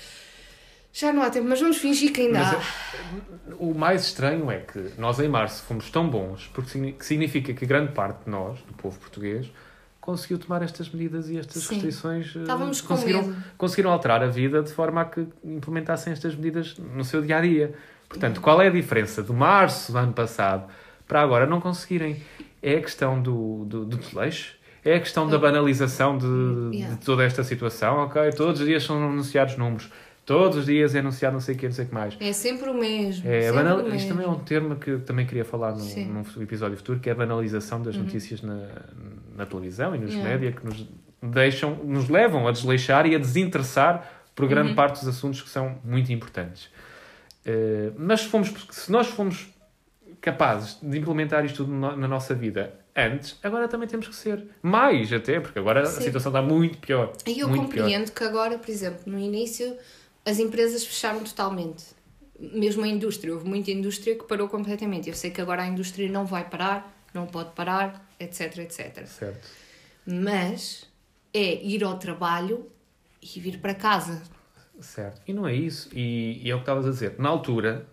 [0.92, 2.58] já não há tempo, mas vamos fingir que ainda mas, há.
[2.58, 7.64] É, o mais estranho é que nós em março fomos tão bons, porque significa que
[7.64, 9.50] grande parte de nós, do povo português,
[10.00, 11.74] conseguiu tomar estas medidas e estas Sim.
[11.74, 12.34] restrições.
[12.34, 17.04] Eh, Estávamos conseguiram, conseguiram alterar a vida de forma a que implementassem estas medidas no
[17.04, 17.74] seu dia a dia.
[18.08, 20.68] Portanto, qual é a diferença do março do ano passado
[21.06, 22.20] para agora não conseguirem?
[22.62, 24.54] É a questão do, do, do desleixo?
[24.84, 26.26] É a questão da banalização de,
[26.74, 26.94] yeah.
[26.94, 27.98] de toda esta situação?
[27.98, 29.90] Ok, todos os dias são anunciados números.
[30.30, 32.16] Todos os dias é anunciado não sei o que, não sei o que mais.
[32.20, 33.28] É sempre o mesmo.
[33.28, 33.80] É, banal...
[33.80, 33.96] o mesmo.
[33.96, 37.12] Isto também é um termo que também queria falar num, num episódio futuro, que é
[37.12, 38.04] a banalização das uhum.
[38.04, 38.68] notícias na,
[39.36, 40.30] na televisão e nos yeah.
[40.30, 40.86] média, que nos
[41.20, 44.76] deixam, nos levam a desleixar e a desinteressar por grande uhum.
[44.76, 46.66] parte dos assuntos que são muito importantes.
[47.44, 49.48] Uh, mas se, fomos, se nós fomos
[50.20, 55.12] capazes de implementar isto tudo na nossa vida antes, agora também temos que ser mais
[55.12, 55.98] até, porque agora Sim.
[55.98, 57.14] a situação está muito pior.
[57.26, 58.14] E eu compreendo pior.
[58.14, 59.76] que agora, por exemplo, no início
[60.24, 61.84] as empresas fecharam totalmente.
[62.38, 65.08] Mesmo a indústria, houve muita indústria que parou completamente.
[65.08, 69.06] Eu sei que agora a indústria não vai parar, não pode parar, etc, etc.
[69.06, 69.48] Certo.
[70.06, 70.86] Mas
[71.32, 72.66] é ir ao trabalho
[73.22, 74.22] e vir para casa.
[74.80, 75.20] Certo.
[75.26, 75.90] E não é isso.
[75.92, 77.16] E, e é o que estavas a dizer.
[77.18, 77.86] Na altura,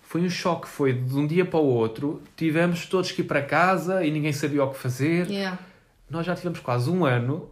[0.00, 0.68] foi um choque.
[0.68, 2.22] Foi de um dia para o outro.
[2.36, 5.28] Tivemos todos que ir para casa e ninguém sabia o que fazer.
[5.28, 5.58] Yeah.
[6.08, 7.50] Nós já tivemos quase um ano.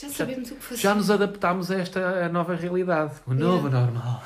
[0.00, 0.80] Já sabemos já, o que fazer.
[0.80, 3.14] Já nos adaptámos a esta nova realidade.
[3.26, 3.80] O novo yeah.
[3.80, 4.22] normal.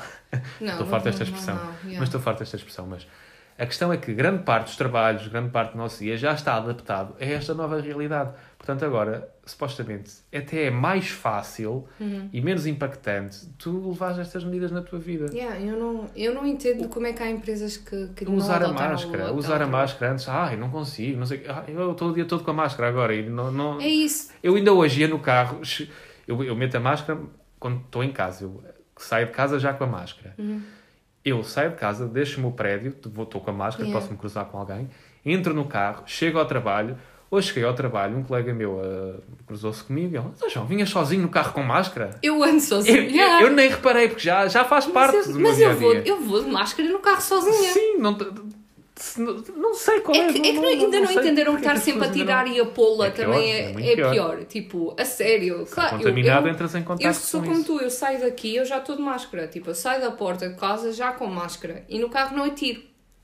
[0.61, 1.55] Não, estou farto desta expressão.
[1.55, 1.99] Yeah.
[1.99, 2.85] Mas estou farto desta expressão.
[2.87, 3.07] Mas
[3.57, 6.55] a questão é que grande parte dos trabalhos, grande parte do nosso dia já está
[6.55, 8.31] adaptado a esta nova realidade.
[8.57, 12.29] Portanto, agora, supostamente, até é mais fácil uhum.
[12.31, 15.25] e menos impactante tu levares estas medidas na tua vida.
[15.33, 18.69] Yeah, eu, não, eu não entendo como é que há empresas que, que usar não
[18.69, 22.13] a máscara, usar a máscara antes, ai, não consigo, não sei, ah, eu estou o
[22.13, 23.81] dia todo com a máscara agora e não, não...
[23.81, 24.31] É isso.
[24.41, 25.61] Eu ainda hoje ia no carro,
[26.27, 27.19] eu, eu meto a máscara
[27.59, 28.63] quando estou em casa, eu
[28.97, 30.33] saio de casa já com a máscara.
[30.37, 30.61] Uhum.
[31.23, 33.99] Eu saio de casa, deixo-me o prédio, estou com a máscara, yeah.
[33.99, 34.89] posso-me cruzar com alguém,
[35.25, 36.97] entro no carro, chego ao trabalho,
[37.33, 40.87] Hoje cheguei ao trabalho, um colega meu uh, cruzou-se comigo e ele disse: João, vinhas
[40.87, 42.19] sozinho no carro com máscara?
[42.21, 42.95] Eu ando sozinho.
[42.95, 43.41] Eu, yeah.
[43.41, 45.73] eu, eu nem reparei, porque já, já faz parte mas eu, do meu dia a
[45.73, 45.93] dia.
[45.95, 47.73] Mas eu vou de máscara no carro sozinha.
[47.73, 48.15] Sim, não,
[49.55, 50.27] não sei qual é.
[50.27, 52.59] É que, é que não, ainda não, não entenderam que estar sempre a tirar e
[52.59, 54.11] a pô-la é também é, é, pior.
[54.11, 54.43] pior.
[54.45, 55.65] Tipo, a sério.
[55.65, 58.65] Se claro, contaminado, eu, entras em contato Eu sou como tu, eu saio daqui, eu
[58.65, 59.47] já estou de máscara.
[59.47, 61.85] Tipo, eu saio da porta de casa já com máscara.
[61.89, 62.81] E no carro não atiro.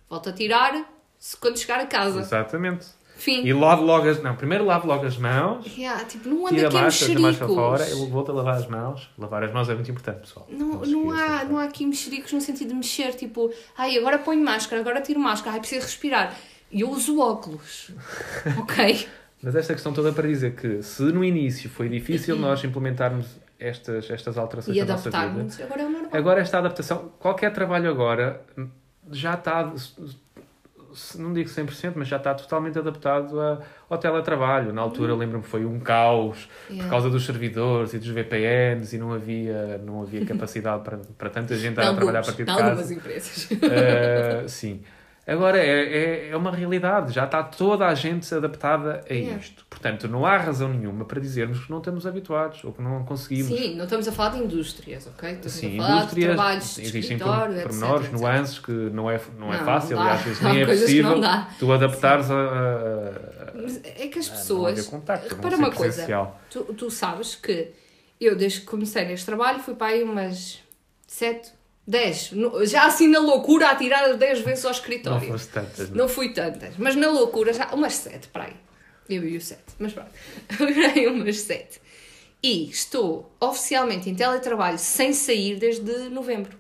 [0.09, 0.89] Volto a tirar
[1.39, 2.19] quando chegar a casa.
[2.19, 2.87] Exatamente.
[3.19, 3.45] Fim.
[3.45, 4.23] E lavo logo as...
[4.23, 5.65] Não, primeiro lavo logo as mãos.
[5.77, 7.21] Yeah, tipo, não anda aqui mexericos.
[7.21, 9.09] mais fora, eu volto a lavar as mãos.
[9.17, 10.47] Lavar as mãos é muito importante, pessoal.
[10.49, 14.41] Não, não, há, não há aqui mexericos no sentido de mexer, tipo, ai, agora ponho
[14.41, 16.33] máscara, agora tiro máscara, ai, preciso respirar.
[16.71, 17.91] E eu uso óculos.
[18.57, 19.05] ok?
[19.41, 23.27] Mas esta questão toda para dizer que se no início foi difícil nós implementarmos
[23.59, 26.09] estas, estas alterações e na nossa vida, agora é normal.
[26.13, 28.41] Agora esta adaptação, qualquer trabalho agora
[29.11, 29.73] já está
[31.17, 33.59] não digo 100%, mas já está totalmente adaptado a,
[33.89, 34.73] ao teletrabalho.
[34.73, 35.19] Na altura, uhum.
[35.19, 36.83] lembro-me, foi um caos yeah.
[36.83, 41.29] por causa dos servidores e dos VPNs e não havia, não havia capacidade para, para
[41.29, 42.63] tanta gente a trabalhar a partir de casa.
[42.63, 43.49] Algumas empresas.
[43.51, 44.81] Uh, sim.
[45.29, 49.63] Agora é, é, é, uma realidade, já está toda a gente adaptada a isto.
[49.69, 53.47] Portanto, não há razão nenhuma para dizermos que não estamos habituados ou que não conseguimos.
[53.47, 55.29] Sim, não estamos a falar de indústrias, ok?
[55.29, 59.21] Estamos Sim, a falar indústrias, de trabalhos de existem pormenores, etc, nuances que não é,
[59.37, 61.21] não, não é fácil não vezes nem é possível
[61.59, 64.87] tu adaptares a, a, É que as pessoas.
[64.87, 67.71] Contacto, repara uma coisa, tu, tu sabes que
[68.19, 70.59] eu, desde que comecei neste trabalho, fui para aí umas
[71.05, 71.58] sete
[71.89, 72.33] 10.
[72.65, 75.27] Já assim na loucura a tirar 10 vezes ao escritório.
[75.27, 75.89] Não foste tantas.
[75.89, 76.77] Não, não fui tantas.
[76.77, 77.67] Mas na loucura já.
[77.73, 78.55] Umas 7 para aí.
[79.09, 79.59] Eu e o 7.
[79.79, 80.11] Mas pronto.
[80.95, 81.81] aí umas 7.
[82.43, 86.55] E estou oficialmente em teletrabalho sem sair desde novembro.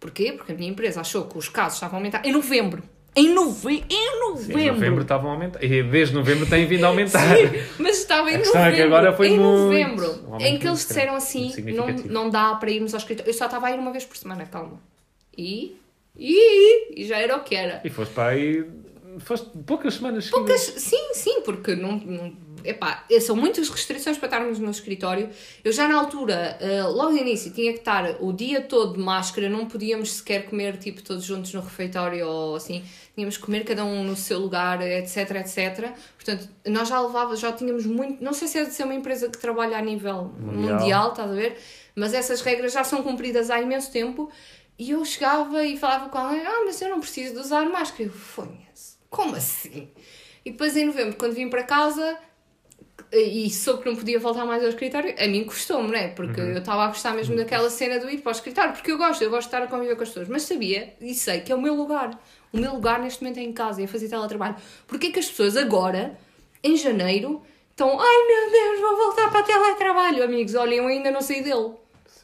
[0.00, 0.32] Porquê?
[0.32, 2.82] Porque a minha empresa achou que os casos estavam a aumentar em novembro.
[3.18, 3.84] Em, nove...
[3.90, 4.58] em novembro!
[4.60, 5.62] Sim, em novembro estavam a aumentar.
[5.64, 7.36] E desde novembro tem vindo a aumentar.
[7.36, 7.42] Sim,
[7.78, 8.74] mas estava em A questão novembro.
[8.74, 10.24] é que agora foi em muito- novembro.
[10.28, 13.28] um Em que eles disseram assim: não, não dá para irmos ao escritório.
[13.30, 14.80] Eu só estava a ir uma vez por semana, calma.
[15.36, 15.76] E.
[16.16, 17.80] E, e já era o que era.
[17.84, 18.64] E foste para aí.
[19.20, 20.46] Foste poucas semanas seguidas.
[20.66, 22.32] Poucas, sim, sim, porque não, não
[22.64, 25.30] epá, são muitas restrições para estarmos no escritório.
[25.64, 29.00] Eu já na altura, eh, logo no início, tinha que estar o dia todo de
[29.00, 32.84] máscara, não podíamos sequer comer tipo todos juntos no refeitório ou assim,
[33.18, 35.92] tínhamos que comer cada um no seu lugar, etc, etc.
[36.14, 39.28] Portanto, nós já levávamos, já tínhamos muito, não sei se é de ser uma empresa
[39.28, 40.78] que trabalha a nível Mundial.
[40.78, 41.58] mundial, estás a ver?
[41.96, 44.30] Mas essas regras já são cumpridas há imenso tempo.
[44.78, 48.04] E eu chegava e falava com alguém, ah, mas eu não preciso de usar máscara.
[48.04, 49.88] Eu, fonha-se, como assim?
[50.44, 52.16] E depois em novembro, quando vim para casa
[53.12, 56.08] e soube que não podia voltar mais ao escritório, a mim custou-me, não é?
[56.08, 58.98] Porque eu estava a gostar mesmo daquela cena do ir para o escritório, porque eu
[58.98, 61.50] gosto, eu gosto de estar a conviver com as pessoas, mas sabia e sei que
[61.50, 62.16] é o meu lugar.
[62.52, 64.56] O meu lugar neste momento é em casa, é fazer teletrabalho.
[64.86, 66.18] Porquê é que as pessoas agora,
[66.62, 71.20] em janeiro, estão, ai meu Deus, vou voltar para teletrabalho, amigos, olhem, eu ainda não
[71.20, 71.72] saí dele.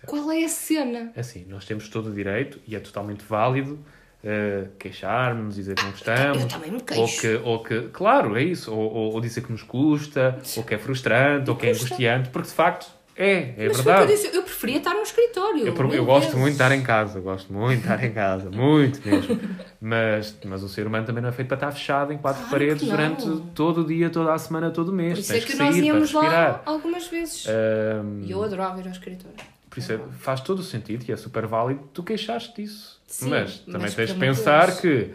[0.07, 1.13] Qual é a cena?
[1.15, 3.79] É assim, nós temos todo o direito e é totalmente válido
[4.23, 6.41] eh, queixar-nos, dizer que não gostamos.
[6.43, 7.21] eu também me Ou queixo.
[7.21, 8.73] que, ou que, claro, é isso.
[8.75, 12.31] Ou, ou, ou dizer que nos custa, ou que é frustrante, ou que é angustiante,
[12.31, 14.13] porque de facto é, é Mas eu verdade.
[14.33, 15.67] eu preferia estar no escritório.
[15.67, 16.35] Eu, eu gosto vezes.
[16.35, 19.41] muito de estar em casa, gosto muito de estar em casa, muito mesmo.
[19.81, 22.51] Mas, mas o ser humano também não é feito para estar fechado em quatro Claro
[22.51, 25.13] paredes durante todo o dia, toda a semana, todo o mês.
[25.15, 27.47] Por isso Tens é que, que, nós íamos lá algumas vezes.
[27.47, 29.37] Ahm, E eu adorava ir ao escritório.
[29.71, 33.01] Por isso é, faz todo o sentido e é super válido tu queixaste disso.
[33.07, 34.81] Sim, mas também mas tens de pensar Deus.
[34.81, 35.11] que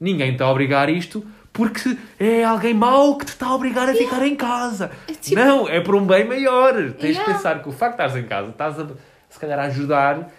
[0.00, 3.94] ninguém está a obrigar isto porque é alguém mau que te está a obrigar a
[3.94, 4.90] ficar em casa.
[5.08, 6.72] É tipo- Não, é por um bem maior.
[6.92, 8.86] Tens de pensar que o facto de estás em casa, estás a,
[9.28, 10.30] se calhar a ajudar,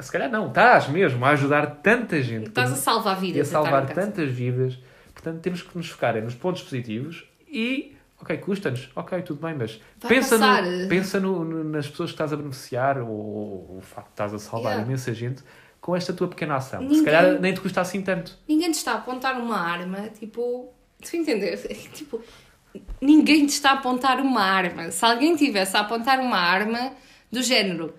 [0.00, 2.48] se calhar não, estás mesmo a ajudar tanta gente.
[2.48, 3.48] Estás a salvar e a vidas.
[3.48, 4.78] salvar tantas vidas.
[5.12, 9.80] Portanto, temos que nos focar nos pontos positivos e, ok, custa-nos, ok, tudo bem, mas
[10.00, 10.62] Vai pensa, passar.
[10.62, 14.12] no, pensa no- no- nas pessoas que estás a beneficiar ou, ou o facto de
[14.12, 14.86] estás a salvar Yeah.
[14.86, 15.42] imensa gente
[15.86, 16.80] com esta tua pequena ação.
[16.82, 18.36] Ninguém- Se calhar nem te custa assim tanto.
[18.48, 20.72] Ninguém te está a apontar uma arma, tipo.
[21.00, 21.62] Tu entendes?
[21.94, 22.20] Tipo,
[23.00, 24.90] ninguém te está a apontar uma arma.
[24.90, 26.92] Se alguém tivesse a apontar uma arma
[27.30, 27.94] do género,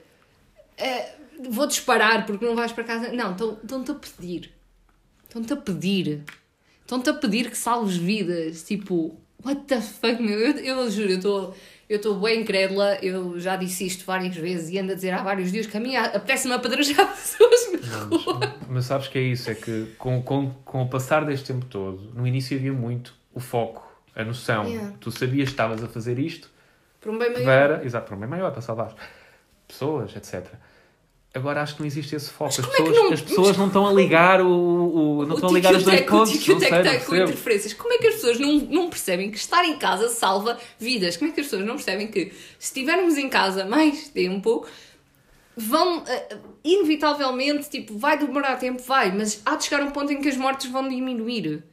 [0.78, 1.13] eh,
[1.50, 3.12] vou disparar porque não vais para casa.
[3.13, 4.52] Não, estão- estão-te a pedir.
[5.23, 6.23] Estão-te a pedir.
[6.82, 8.63] Estão-te a pedir que salves vidas.
[8.63, 10.38] Tipo, what the fuck, meu?
[10.39, 11.56] Eu, eu juro, eu estou.
[11.89, 15.23] Eu estou bem incrédula, eu já disse isto várias vezes e ando a dizer há
[15.23, 18.56] vários dias que a mim apetece-me apedrejar pessoas na rua.
[18.67, 22.12] Mas sabes que é isso, é que com, com, com o passar deste tempo todo,
[22.13, 24.65] no início havia muito o foco, a noção.
[24.67, 24.95] Yeah.
[25.00, 26.50] Tu sabias que estavas a fazer isto
[27.00, 27.45] Por um bem maior.
[27.45, 28.93] para, exato, para um bem maior, para salvar
[29.65, 30.45] pessoas, etc.
[31.38, 32.50] Agora acho que não existe esse foco.
[32.50, 34.47] As é pessoas, não- as pessoas não estão a ligar o,
[35.19, 36.47] o- não estão a ligar os dois o pontos.
[36.47, 37.73] Não tac com interferências.
[37.73, 41.15] Como é que as pessoas não, não percebem que estar em casa salva vidas?
[41.17, 42.26] Como é que as pessoas não percebem que
[42.60, 44.65] se estivermos em casa mais tempo,
[45.56, 50.21] vão eh, inevitavelmente, tipo, vai demorar tempo, vai, mas há de chegar um ponto em
[50.21, 51.63] que as mortes vão diminuir.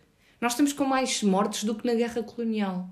[0.41, 2.89] Nós estamos com mais mortes do que na guerra colonial.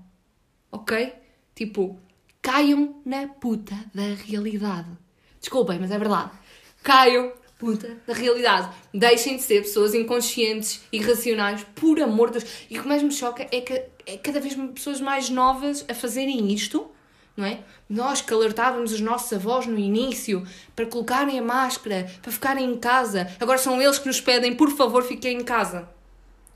[0.71, 1.13] Ok?
[1.55, 1.99] Tipo,
[2.41, 4.89] caiam na puta da realidade.
[5.39, 6.31] Desculpem, mas é verdade.
[6.83, 7.31] Caiam
[7.63, 8.69] puta da realidade.
[8.93, 12.51] Deixem de ser pessoas inconscientes, irracionais, por amor de Deus.
[12.69, 13.73] E o que mais me choca é que
[14.05, 16.91] é cada vez pessoas mais novas a fazerem isto,
[17.37, 17.59] não é?
[17.89, 22.77] Nós que alertávamos os nossos avós no início para colocarem a máscara, para ficarem em
[22.77, 23.31] casa.
[23.39, 25.89] Agora são eles que nos pedem, por favor, fiquem em casa.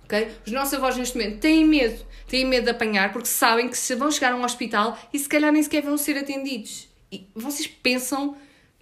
[0.04, 0.30] ok?
[0.46, 3.96] Os nossos avós neste momento têm medo, têm medo de apanhar porque sabem que se
[3.96, 6.90] vão chegar a um hospital e se calhar nem sequer vão ser atendidos.
[7.10, 8.36] E vocês pensam,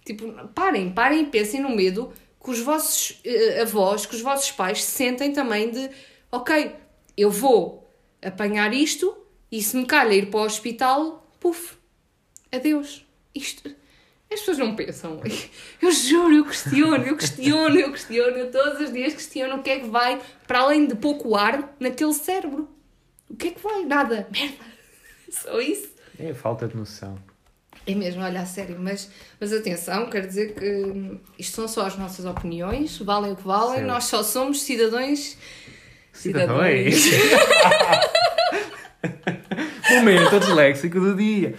[0.06, 4.52] tipo, parem, parem e pensem no medo que os vossos eh, avós, que os vossos
[4.52, 5.90] pais sentem também de,
[6.30, 6.76] ok,
[7.16, 7.90] eu vou
[8.22, 9.16] apanhar isto
[9.50, 11.74] e se me calha ir para o hospital, puf,
[12.52, 13.04] adeus.
[13.34, 13.68] Isto.
[14.32, 15.20] As pessoas não pensam.
[15.82, 19.70] Eu juro, eu questiono, eu questiono, eu questiono, eu todos os dias questiono o que
[19.70, 22.68] é que vai, para além de pouco ar, naquele cérebro.
[23.30, 23.84] O que é que vai?
[23.84, 24.26] Nada.
[24.32, 24.64] Merda.
[25.30, 25.90] Só isso.
[26.18, 27.16] É falta de noção.
[27.86, 29.08] É mesmo, olha, a sério, mas,
[29.40, 33.46] mas atenção, quero dizer que hum, isto são só as nossas opiniões, valem o que
[33.46, 35.36] valem, nós só somos cidadãos.
[36.12, 36.60] Cidadãos.
[39.90, 41.54] Momento disléxico do dia.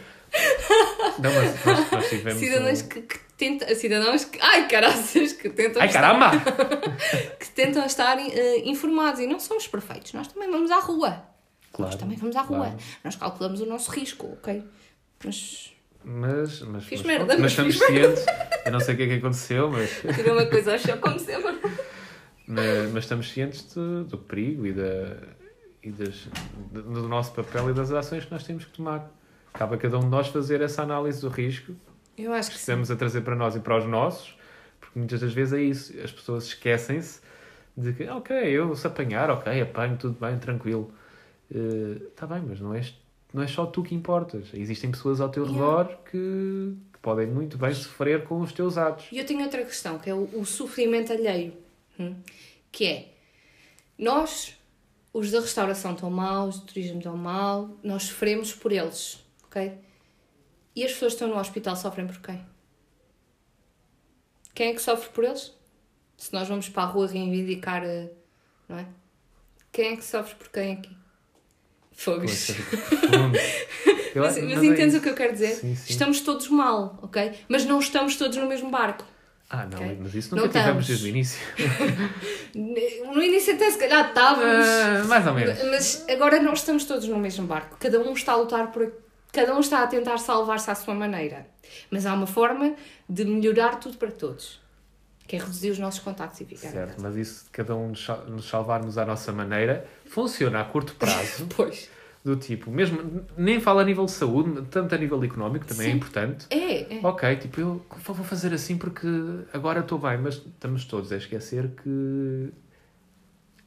[1.19, 2.39] Não, mas nós, nós tivemos.
[2.39, 3.75] Cidadãos um- que, que tentam.
[3.75, 4.37] Cidadãos que.
[4.41, 5.81] Ai, caraças, que tentam.
[5.81, 6.31] Ai caramba!
[7.39, 10.13] que tentam estar eh, informados e não somos perfeitos.
[10.13, 11.23] Nós também vamos à rua.
[11.71, 12.57] Claro, Nós também vamos à rua.
[12.57, 12.77] claro.
[13.03, 14.63] Nós calculamos o nosso risco, ok?
[15.23, 15.71] Mas
[16.03, 18.25] Mas, mas, Fiz mas, merda, pronto, mas estamos cientes.
[18.65, 21.19] Eu não sei o que é que aconteceu, mas, Tirei uma coisa ao chão, como
[21.19, 21.59] sempre.
[22.47, 25.17] mas, mas estamos cientes do, do perigo e, da,
[25.83, 26.27] e das,
[26.71, 29.09] do, nosso papel e das ações que nós temos que tomar.
[29.53, 31.73] Cabe a cada um de nós fazer essa análise do risco
[32.17, 32.71] Eu acho que que sim.
[32.71, 34.37] estamos a trazer para nós e para os nossos,
[34.79, 35.93] porque muitas das vezes é isso.
[36.03, 37.21] As pessoas esquecem-se
[37.75, 40.91] de que, ok, eu se apanhar, ok, apanho, tudo bem, tranquilo.
[41.49, 42.93] Está bem, mas não és,
[43.33, 44.47] não és só tu que importas.
[44.53, 45.83] Existem pessoas ao teu Yeah.
[45.83, 49.07] redor que, que podem muito bem sofrer com os teus atos.
[49.11, 51.53] E eu tenho outra questão, que é o, o sofrimento alheio.
[51.99, 52.15] hum?
[52.71, 53.13] Que é,
[53.97, 54.55] nós,
[55.13, 59.77] os da restauração estão mal, os do turismo estão mal, nós sofremos por eles, ok?
[60.75, 62.45] E as pessoas que estão no hospital sofrem por quem?
[64.53, 65.53] Quem é que sofre por eles?
[66.17, 68.09] Se nós vamos para a rua reivindicar, eh,
[68.67, 68.87] não é?
[69.71, 70.95] Quem é que sofre por quem aqui?
[71.97, 72.51] Fogos.
[74.15, 74.97] Eu- Mas, mas é entendes isso.
[74.97, 75.55] o que eu quero dizer?
[75.55, 75.83] Sim, sim.
[75.89, 77.33] Estamos todos mal, ok?
[77.49, 79.03] Mas não estamos todos no mesmo barco.
[79.49, 79.97] Ah, não, Ok.
[80.01, 81.01] mas isso Não nunca tivemos estamos.
[81.01, 81.39] desde o início.
[83.13, 84.65] No início até se calhar estávamos.
[84.67, 85.63] Ah, mais ou menos.
[85.65, 87.77] Mas agora não estamos todos no mesmo barco.
[87.79, 88.91] Cada um está a lutar por.
[89.31, 91.47] Cada um está a tentar salvar-se à sua maneira.
[91.91, 92.73] Mas há uma forma
[93.09, 94.59] de melhorar tudo para todos.
[95.27, 96.69] Que é reduzir os nossos contactos e ficar.
[96.71, 100.65] Certo, mas isso de cada um nos sal- nos salvarmos à nossa maneira funciona a
[100.65, 101.47] curto prazo.
[101.55, 101.89] Pois.
[102.23, 105.91] do tipo, mesmo, nem falo a nível de saúde, tanto a nível económico também é
[105.91, 105.95] Sim.
[105.97, 106.45] importante.
[106.49, 106.99] É, é.
[107.03, 109.07] Ok, tipo, eu vou fazer assim porque
[109.53, 112.51] agora estou bem, mas estamos todos a esquecer que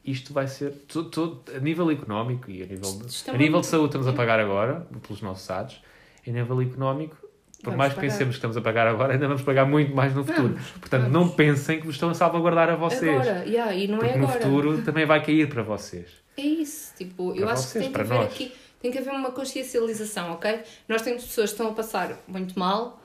[0.04, 3.60] isto vai ser to- to- a nível económico e a nível de, Está a nível
[3.60, 5.82] de saúde estamos a pagar agora pelos nossos atos,
[6.26, 7.16] a nível económico,
[7.62, 8.10] por Vamos mais que pagar.
[8.12, 10.48] pensemos que estamos a pagar agora, ainda vamos pagar muito mais no futuro.
[10.54, 11.12] Vamos, Portanto, vamos.
[11.12, 13.10] não pensem que vos estão a salvaguardar a vocês.
[13.20, 14.40] Agora, yeah, e não porque é no agora.
[14.40, 16.06] futuro também vai cair para vocês.
[16.36, 18.32] É isso, tipo, eu Para acho vocês, que tem que haver nós.
[18.32, 20.60] aqui, tem que haver uma consciencialização, ok?
[20.88, 22.98] Nós temos pessoas que estão a passar muito mal,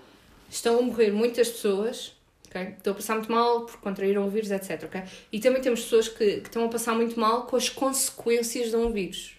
[0.49, 2.13] estão a morrer muitas pessoas,
[2.47, 2.61] ok?
[2.77, 5.01] Estão a passar muito mal porque contraíram o vírus, etc, ok?
[5.33, 8.75] E também temos pessoas que, que estão a passar muito mal com as consequências de
[8.77, 9.33] um vírus,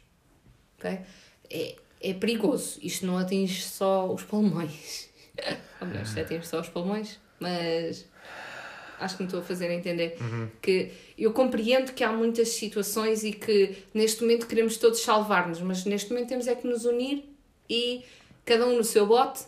[0.79, 0.99] ok?
[1.49, 5.06] É, é perigoso, isto não atinge só os pulmões.
[5.81, 8.07] Ou melhor, atinge só os pulmões, mas
[8.99, 10.17] acho que me estou a fazer entender
[10.63, 15.85] que eu compreendo que há muitas situações e que neste momento queremos todos salvar-nos, mas
[15.85, 17.25] neste momento temos é que nos unir
[17.69, 18.05] e
[18.45, 19.45] cada um no seu bote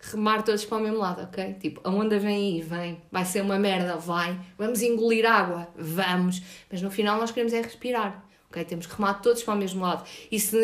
[0.00, 1.54] remar todos para o mesmo lado, ok?
[1.54, 6.42] Tipo, a onda vem aí, vem, vai ser uma merda, vai, vamos engolir água, vamos,
[6.70, 8.62] mas no final nós queremos é respirar, ok?
[8.64, 10.06] Temos que remar todos para o mesmo lado.
[10.30, 10.56] E se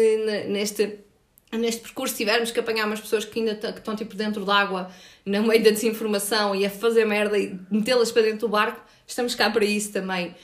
[0.47, 0.99] neste
[1.59, 4.91] neste percurso tivermos que apanhar umas pessoas que ainda que estão tipo dentro d'água,
[5.27, 9.35] no meio da desinformação e a fazer merda e metê-las para dentro do barco, estamos
[9.35, 10.35] cá para isso também.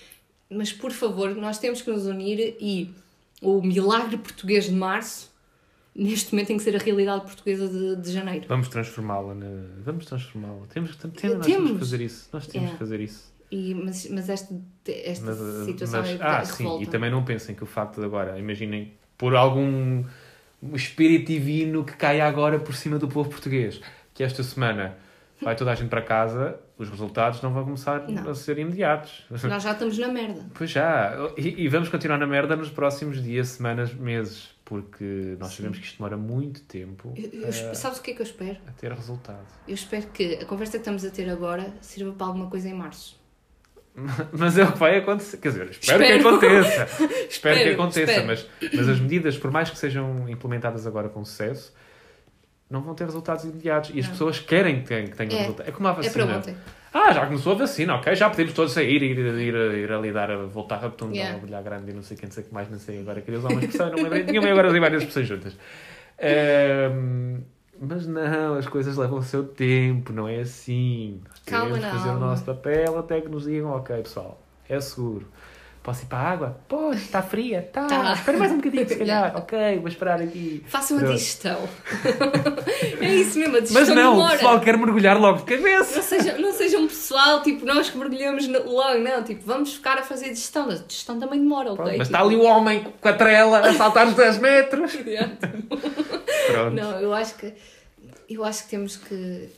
[0.50, 2.92] Mas por favor, nós temos que nos unir e
[3.42, 5.30] o milagre português de março,
[5.94, 8.46] neste momento tem que ser a realidade portuguesa de, de janeiro.
[8.48, 9.34] Vamos transformá-la.
[9.34, 9.46] Na...
[9.84, 10.66] Vamos transformá-la.
[10.68, 11.72] Temos, temos, Temos.
[11.72, 12.28] que fazer isso.
[12.32, 12.72] Nós temos Yeah.
[12.72, 13.34] que fazer isso.
[13.50, 14.54] E, mas, mas esta,
[14.88, 16.62] esta Mas, situação mas- é ah, de sim.
[16.64, 16.82] revolta.
[16.84, 20.04] E também não pensem que o facto de agora, imaginem, por algum
[20.74, 23.80] espírito divino que caia agora por cima do povo português,
[24.14, 24.96] que esta semana
[25.42, 28.30] vai toda a gente para casa, os resultados não vão começar Não.
[28.30, 29.24] a ser imediatos.
[29.30, 30.46] Nós já estamos na merda.
[30.54, 31.12] Pois já.
[31.36, 34.54] E, e vamos continuar na merda nos próximos dias, semanas, meses.
[34.64, 35.56] Porque nós Sim.
[35.58, 38.26] sabemos que isto demora muito tempo Eu- eu- a- sabes o que é que eu
[38.26, 38.56] espero?
[38.66, 39.46] a ter resultado.
[39.68, 42.74] Eu espero que a conversa que estamos a ter agora sirva para alguma coisa em
[42.74, 43.15] março.
[44.32, 45.38] Mas é o que vai acontecer.
[45.38, 46.20] Quer dizer, espero, Espero.
[46.22, 46.82] que aconteça.
[46.84, 48.12] espero, Espero, que aconteça.
[48.12, 48.26] espero.
[48.26, 51.72] Mas, mas as medidas, por mais que sejam implementadas agora com sucesso,
[52.68, 53.90] não vão ter resultados imediatos.
[53.94, 54.12] E as Não.
[54.12, 55.38] pessoas querem que tenham, que tenham É.
[55.42, 55.68] resultados.
[55.68, 56.36] É como a É vacina.
[56.36, 56.56] ontem.
[56.92, 58.14] ah, já começou a vacina, ok?
[58.14, 59.54] Já podemos todos sair e ir, ir,
[59.84, 61.38] ir, ali dar, a voltar a rotunda, Yeah.
[61.40, 63.20] a olhar grande e não sei quem, não sei o que mais, não sei agora.
[63.20, 64.24] Queria usar uma expressão, não lembrei.
[64.24, 65.56] Tinha agora ali várias expressões juntas.
[66.18, 67.40] Ahm,
[67.80, 71.20] mas não, as coisas levam o seu tempo, não é assim.
[71.44, 75.26] Calma Temos que fazer o nosso papel até que nos digam, ok, pessoal, é seguro.
[75.82, 76.60] Posso ir para a água?
[76.66, 77.86] Pois, está fria, está.
[77.86, 78.12] Tá.
[78.14, 79.32] Espera mais um bocadinho, se calhar.
[79.38, 80.64] ok, vou esperar aqui.
[80.66, 81.12] Façam a Pronto.
[81.12, 81.68] digestão.
[83.00, 84.32] é isso mesmo, a digestão Mas não, o demora.
[84.32, 85.94] pessoal quer mergulhar logo de cabeça.
[85.94, 89.22] Não seja, não um pessoal, tipo, nós que mergulhamos logo, não.
[89.22, 90.68] Tipo, vamos ficar a fazer digestão.
[90.68, 91.76] A digestão também demora, ok?
[91.76, 94.92] Pronto, mas Tipo, está ali o homem com a trela a saltar os 10 metros.
[96.62, 96.74] Pronto.
[96.74, 97.52] Não, eu acho que
[98.28, 99.48] eu acho que temos que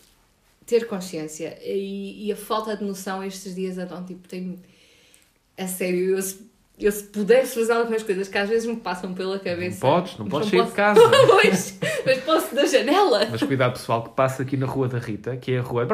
[0.66, 4.59] ter consciência e, e a falta de noção estes dias então tipo tem
[5.57, 9.14] a sério eu se, eu se pudesse fazer algumas coisas que às vezes me passam
[9.14, 11.01] pela Não cabeça podes, não mas podes sair de casa.
[11.26, 15.36] pois, mas posso da janela Mas cuidado pessoal que passa aqui na Rua da Rita,
[15.36, 15.86] que é a rua...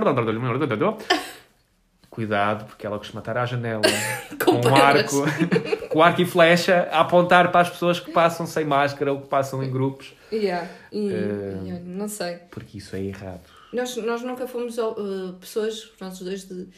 [2.15, 3.83] cuidado, porque ela costuma estar à janela
[4.45, 5.25] Com com um arco,
[5.91, 9.29] com arco e flecha a apontar para as pessoas que passam sem máscara ou que
[9.29, 10.69] passam em grupos, Yeah.
[10.91, 12.39] E, Eh, e não sei.
[12.51, 13.43] porque isso é errado.
[13.73, 16.69] Nós, nós nunca fomos uh, pessoas, nós dois, de.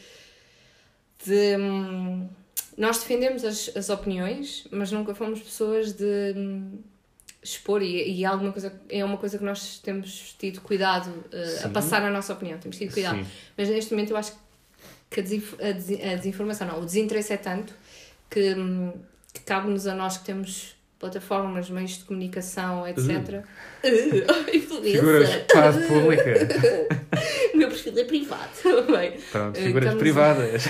[1.25, 2.27] de hum,
[2.77, 6.79] nós defendemos as, as opiniões, mas nunca fomos pessoas de hum,
[7.41, 11.69] expor, e, e alguma coisa, é uma coisa que nós temos tido cuidado uh, a
[11.69, 13.17] passar a nossa opinião, temos tido cuidado.
[13.17, 13.25] Sim.
[13.57, 14.46] Mas neste momento eu acho que
[15.15, 17.73] a, desinf a, des- a desinformação, não, o desinteresse é tanto
[18.29, 18.53] que,
[19.33, 23.43] que cabe-nos a nós que temos plataformas, meios de comunicação, etc.
[23.83, 24.99] Uh, influencer.
[24.99, 26.39] Figuras quase públicas.
[27.53, 28.49] O meu perfil é privado.
[28.91, 30.63] Bem, Pronto, Eh, figuras privadas.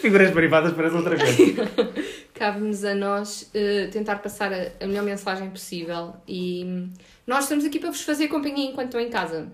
[0.00, 1.68] figuras privadas parece outra coisa.
[2.34, 6.88] cabe-nos a nós eh, tentar passar a, a melhor mensagem possível e
[7.26, 9.46] nós estamos aqui para vos fazer companhia enquanto estão em casa.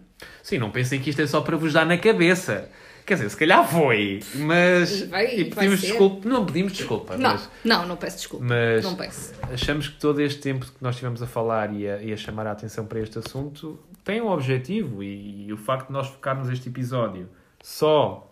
[0.43, 2.70] Sim, não pensem que isto é só para vos dar na cabeça.
[3.09, 5.00] Quer dizer, se calhar foi, mas.
[5.00, 6.28] E vai- e vai pedimos desculpa.
[6.28, 7.48] Não pedimos desculpa, Não, mas.
[7.64, 8.44] não, não peço desculpa.
[8.46, 9.32] Mas Não peço.
[9.50, 12.46] achamos que todo este tempo que nós estivemos a falar e a, e a chamar
[12.46, 16.68] a atenção para este assunto tem um objetivo e, o facto de nós focarmos este
[16.68, 17.30] episódio
[17.62, 18.30] só,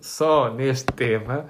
[0.00, 1.46] só neste tema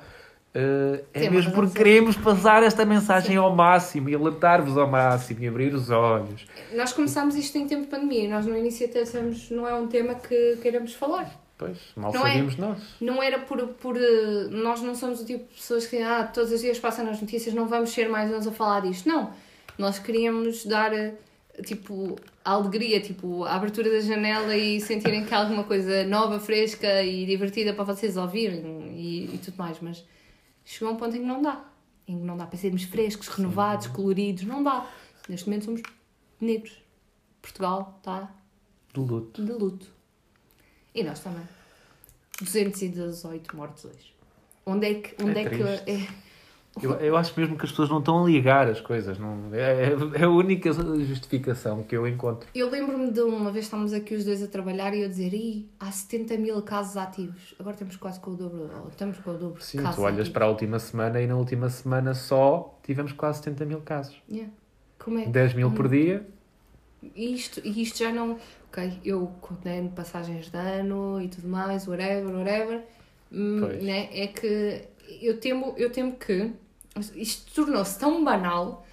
[0.52, 5.40] eh, é uma mesmo porque queremos passar esta mensagem ao máximo e alertar-vos ao máximo
[5.44, 6.46] e abrir os olhos.
[6.74, 9.74] Nós começámos isto em tempo de pandemia e nós no início até dissemos não é
[9.74, 11.45] um tema que queiramos falar.
[11.58, 12.28] Pois, mal Não é?
[12.30, 12.82] sabíamos nós.
[13.00, 13.96] Não era por, por.
[13.96, 17.20] eh, Nós não somos o tipo de pessoas que ah, todos os dias passam nas
[17.20, 19.08] notícias, não vamos ser mais uns a falar disto.
[19.08, 19.32] Não.
[19.78, 21.14] Nós queríamos dar eh,
[21.64, 26.38] tipo a alegria, tipo a abertura da janela e sentirem que há alguma coisa nova,
[26.38, 29.78] fresca e divertida para vocês ouvirem e, e tudo mais.
[29.80, 30.04] Mas
[30.64, 31.64] chegou a um ponto em que não dá.
[32.06, 34.42] Em que não dá para sermos frescos, renovados, coloridos.
[34.44, 34.86] Não dá.
[35.26, 35.80] Neste momento somos
[36.38, 36.76] negros.
[37.40, 38.30] Portugal está
[38.92, 39.42] Do luto.
[39.42, 39.95] de luto.
[40.96, 41.46] E nós também.
[42.40, 44.14] 218 mortos hoje.
[44.64, 45.22] Onde é que.
[45.22, 45.62] Onde É é, que.
[45.62, 46.08] É,
[46.82, 49.18] Eu, eu acho mesmo que as pessoas não estão a ligar as coisas.
[49.18, 50.70] Não, é, é a única
[51.04, 52.48] justificação que eu encontro.
[52.54, 55.68] Eu lembro-me de uma vez estávamos aqui os dois a trabalhar e eu dizer: Ih,
[55.78, 57.54] há 70 mil casos ativos.
[57.58, 58.70] Agora temos quase com o dobro.
[58.90, 59.62] Estamos com o dobro.
[59.62, 60.28] Sim, casos tu olhas ativos.
[60.30, 64.16] para a última semana e na última semana só tivemos quase 70 mil casos.
[64.30, 64.52] Yeah.
[64.98, 65.30] Como é que.
[65.30, 66.26] 10 mil por dia.
[67.14, 68.38] E isto, e isto já não.
[68.76, 72.82] Ok, eu condeno passagens de ano e tudo mais, whatever, whatever.
[73.32, 73.82] Hum, Pois.
[73.82, 74.08] né?
[74.12, 74.82] É que
[75.22, 76.52] eu temo, eu temo que
[77.14, 78.84] isto tornou-se tão banal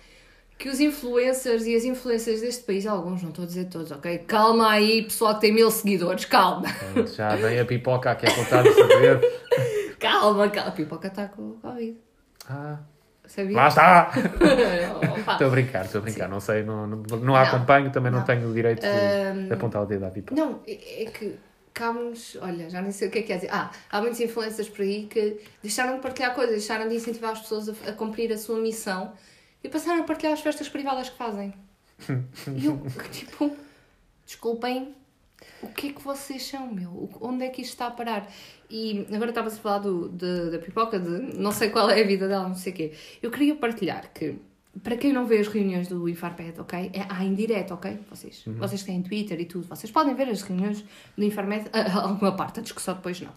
[0.58, 4.20] que os influencers e as influências deste país, alguns, não estou a dizer todos, ok?
[4.20, 6.68] Calma aí, pessoal que tem mil seguidores, calma.
[7.14, 9.20] Já vem a pipoca aqui a contar de saber.
[10.00, 10.70] Calma, calma.
[10.70, 11.98] A pipoca está com o Covid.
[12.50, 12.78] Ah,
[13.34, 13.58] Sabia?
[13.58, 14.12] lá está!
[15.34, 16.30] Estou a brincar, estou a brincar.
[16.30, 18.26] Não sei, não, não, não a acompanho, também não, não.
[18.26, 20.40] tenho o direito de, Ahm, de apontar o dedo à pipoca.
[20.40, 21.36] Não, é é que
[21.74, 23.50] cabe-nos, olha, já nem sei o que é que quer dizer.
[23.52, 27.40] Ah, há muitas influências por aí que deixaram de partilhar coisas, deixaram de incentivar as
[27.40, 29.14] pessoas a, a cumprir a sua missão
[29.64, 31.54] e passaram a partilhar as festas privadas que fazem.
[32.56, 32.80] E eu,
[33.12, 33.56] tipo,
[34.28, 34.94] desculpem,
[35.62, 37.10] o que é que vocês são, meu?
[37.22, 38.30] Onde é que isto está a parar?
[38.70, 42.06] E agora estava-se a falar do, de- da pipoca, de não sei qual é a
[42.08, 42.94] vida dela, não sei o quê.
[43.22, 44.36] Eu queria partilhar que,
[44.82, 46.92] para quem não vê as reuniões do Infarped, ok?
[46.94, 48.00] É há em direto, ok?
[48.10, 50.84] Vocês, vocês que têm Twitter e tudo, vocês podem ver as reuniões
[51.18, 53.32] do Infarmed, alguma parte, a discussão depois não.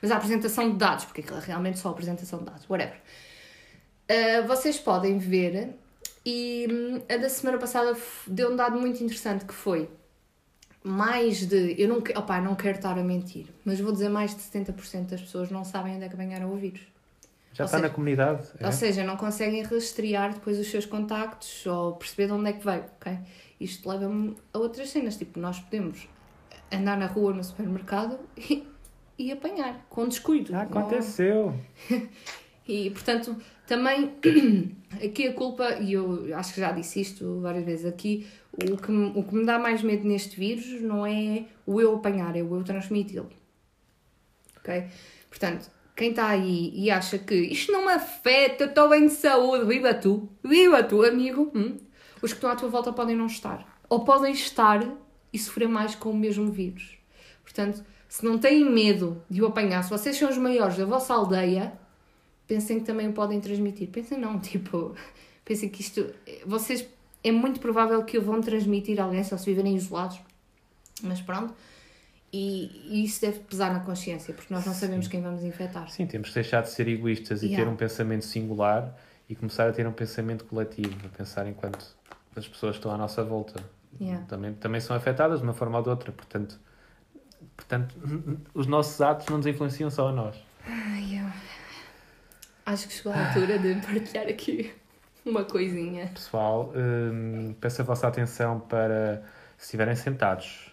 [0.00, 3.00] Mas a apresentação de dados, porque aquilo é realmente só a apresentação de dados, whatever.
[4.08, 5.70] Uh, vocês podem ver
[6.24, 7.96] e hum, a da semana passada
[8.26, 9.88] deu um dado muito interessante que foi
[10.86, 14.40] mais de, eu não, opá, não quero estar a mentir, mas vou dizer mais de
[14.40, 16.80] 70% das pessoas não sabem onde é que ganharam o vírus.
[17.52, 18.46] Já ou está seja- na comunidade?
[18.60, 18.66] é?
[18.66, 22.64] Ou seja, não conseguem rastrear depois os seus contactos ou perceber de onde é que
[22.64, 23.18] veio, ok?
[23.60, 26.06] Isto leva-me a outras cenas, tipo, nós podemos
[26.70, 28.64] andar na rua no supermercado e,
[29.18, 30.52] e apanhar, com descuido.
[30.52, 31.54] Já Não- aconteceu.
[32.68, 34.12] e, portanto, também
[35.04, 38.26] aqui a culpa, e eu acho que já disse isto várias vezes aqui,
[38.72, 42.36] o que, o que me dá mais medo neste vírus não é o eu apanhar,
[42.36, 43.30] é o eu transmiti-lo.
[44.58, 44.86] Ok?
[45.28, 49.12] Portanto, quem está aí e acha que isto não me afeta, eu estou bem de
[49.12, 51.50] saúde, viva tu, viva tu, amigo.
[51.54, 51.76] Hum?
[52.22, 53.80] Os que estão à tua volta podem não estar.
[53.88, 54.86] Ou podem estar
[55.32, 56.98] e sofrer mais com o mesmo vírus.
[57.42, 61.14] Portanto, se não têm medo de o apanhar, se vocês são os maiores da vossa
[61.14, 61.72] aldeia,
[62.46, 63.88] pensem que também o podem transmitir.
[63.88, 64.94] Pensem não, tipo,
[65.44, 66.12] pensem que isto.
[66.46, 66.86] Vocês.
[67.28, 70.20] É muito provável que o vão transmitir a alguém se eles viverem isolados.
[71.02, 71.54] Mas pronto.
[72.32, 75.88] E, e isso deve pesar na consciência, porque nós não sabemos quem vamos infectar.
[75.90, 77.64] Sim, temos que deixar de ser egoístas e Yeah.
[77.64, 78.94] ter um pensamento singular
[79.28, 81.84] e começar a ter um pensamento coletivo, a pensar enquanto
[82.36, 83.60] as pessoas estão à nossa volta
[84.00, 84.24] Yeah.
[84.26, 86.12] também, também são afetadas de uma forma ou de outra.
[86.12, 86.58] Portanto,
[87.56, 87.94] portanto,
[88.54, 90.36] os nossos atos não nos influenciam só a nós.
[90.66, 91.32] Ai, eu-
[92.66, 94.72] acho que chegou a altura de partilhar aqui
[95.30, 96.06] uma coisinha.
[96.14, 99.22] Pessoal, hum, peço a vossa atenção para,
[99.58, 100.72] se estiverem sentados,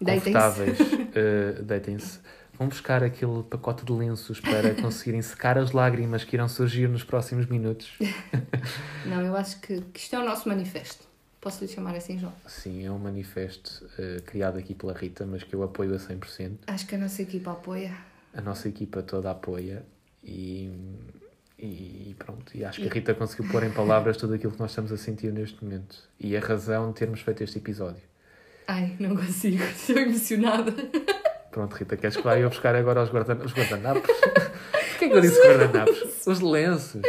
[0.00, 0.32] Deitem-se.
[0.32, 0.78] confortáveis,
[1.14, 2.20] eh, deitem-se.
[2.54, 7.02] Vão buscar aquele pacote de lenços para conseguirem secar as lágrimas que irão surgir nos
[7.02, 7.98] próximos minutos.
[9.06, 11.08] Não, eu acho que, que isto é o nosso manifesto.
[11.40, 12.34] Posso lhe chamar assim, João?
[12.46, 16.58] Sim, é um manifesto eh, criado aqui pela Rita, mas que eu apoio a 100%.
[16.66, 17.96] Acho que a nossa equipa apoia.
[18.34, 19.82] A nossa equipa toda apoia
[20.22, 20.70] e,
[21.66, 22.56] e pronto.
[22.56, 24.96] E acho que a Rita conseguiu pôr em palavras tudo aquilo que nós estamos a
[24.96, 25.96] sentir neste momento.
[26.18, 28.02] E a razão de termos feito este episódio.
[28.66, 29.62] Ai, não consigo.
[29.76, 30.72] Estou emocionada.
[31.50, 34.10] Pronto, Rita, queres que vá eu buscar agora os, guardan os guardanapos?
[34.90, 36.26] Porquê que eu disse guardanapos?
[36.26, 37.02] Os lenços.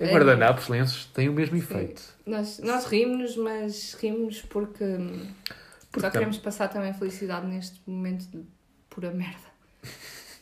[0.00, 0.12] É É.
[0.12, 2.02] guardanapos, lenços, têm o mesmo efeito.
[2.24, 4.84] Nós, nós rimos, mas rimos porque,
[5.90, 8.44] Porque só queremos passar também felicidade neste momento de
[8.88, 9.48] pura merda.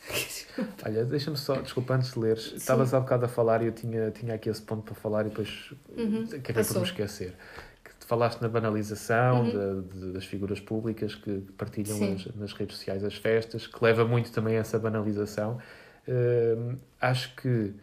[0.85, 4.11] Olha, deixa-me só, desculpa, antes de leres, estavas há bocado a falar e eu tinha,
[4.11, 7.35] tinha aqui esse ponto para falar e depois Uhum, acabei por me esquecer.
[7.83, 9.51] Que falaste na banalização Uhum.
[9.51, 14.05] da- de- das figuras públicas que partilham as- nas redes sociais as festas, que leva
[14.05, 15.59] muito também a essa banalização.
[16.07, 17.73] Hum, acho que,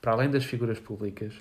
[0.00, 1.32] para além das figuras públicas,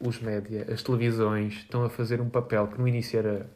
[0.00, 3.46] os média, as televisões, estão a fazer um papel que no início era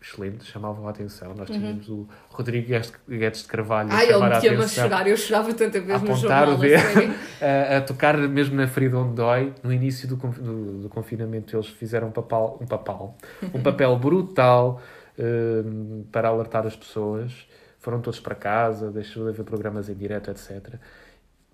[0.00, 1.34] excelente, chamavam a atenção.
[1.34, 3.98] Nós tínhamos o Rodrigo Guedes- de Carvalho a Uhum.
[3.98, 5.06] Ai, ele chamar a a atenção chorar.
[5.08, 6.50] Eu chorava tanta vez no apontar jornal.
[6.50, 7.14] o a dedo.
[7.42, 9.52] a, a tocar mesmo na ferida onde dói.
[9.62, 13.14] No início do, do, do confinamento, eles fizeram um papel, um papel,
[13.54, 14.80] um papel brutal
[15.18, 17.46] hum, para alertar as pessoas.
[17.80, 20.74] Foram todos para casa, deixou de haver programas em direto, etc.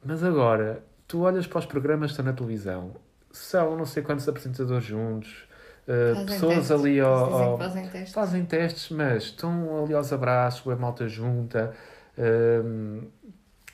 [0.04, 2.92] Mas agora, tu olhas para os programas que estão na televisão,
[3.30, 5.43] são não sei quantos apresentadores juntos,
[5.88, 6.70] uh, pessoas testes.
[6.70, 8.12] ali ao, ao- fazem testes.
[8.12, 11.72] fazem testes, mas estão ali aos abraços, a malta junta,
[12.18, 13.02] hum,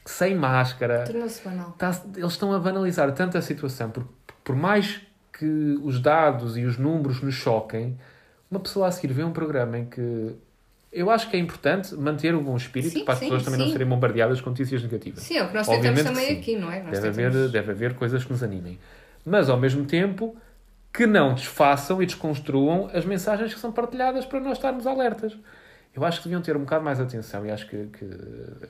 [0.04, 1.04] sem máscara.
[1.04, 1.70] Tornou-se banal.
[1.72, 4.06] Tá- eles estão a banalizar tanto a situação, por,
[4.44, 5.00] por mais
[5.32, 7.98] que os dados e os números nos choquem,
[8.50, 10.34] uma pessoa a seguir vê um programa em que
[10.92, 13.58] eu acho que é importante manter o bom espírito Sim, para as sim, pessoas também
[13.60, 13.72] não sim.
[13.72, 15.22] serem bombardeadas com notícias negativas.
[15.22, 16.82] Sim, é o que nós Obviamente tentamos também aqui, não é?
[16.82, 18.76] Nós Deve haver, tentamos- deve haver coisas que nos animem.
[19.24, 20.34] Mas, ao mesmo tempo,
[20.92, 25.36] que não desfaçam e desconstruam as mensagens que são partilhadas para nós estarmos alertas.
[25.94, 28.04] Eu acho que deviam ter um bocado mais atenção e acho que, que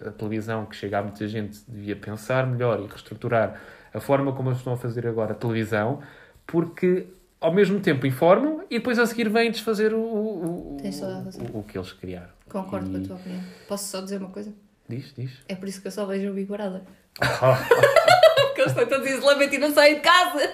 [0.07, 3.61] a televisão que chega a muita gente devia pensar melhor e reestruturar
[3.93, 6.01] a forma como eles estão a fazer agora a televisão,
[6.47, 7.09] porque
[7.41, 11.77] ao mesmo tempo informam e depois a seguir vêm desfazer o, o, o, o que
[11.77, 12.31] eles criaram.
[12.49, 13.43] Concordo E- com a tua opinião.
[13.69, 14.53] Posso só dizer uma coisa?
[14.89, 15.31] Diz, diz.
[15.49, 16.83] É por isso que eu só vejo o Big Brother.
[17.21, 20.51] Porque eles estão todos em isolamento e não saem de casa.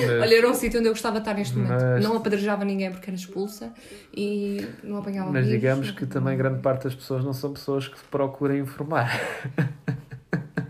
[0.00, 1.80] Sim, mas- Olha, era um sítio onde eu gostava de estar neste momento.
[1.82, 3.72] Mas- Não apedrejava ninguém porque era expulsa
[4.16, 5.60] e não apanhava Mas vírus.
[5.60, 9.10] digamos que também grande parte das pessoas não são pessoas que procurem informar.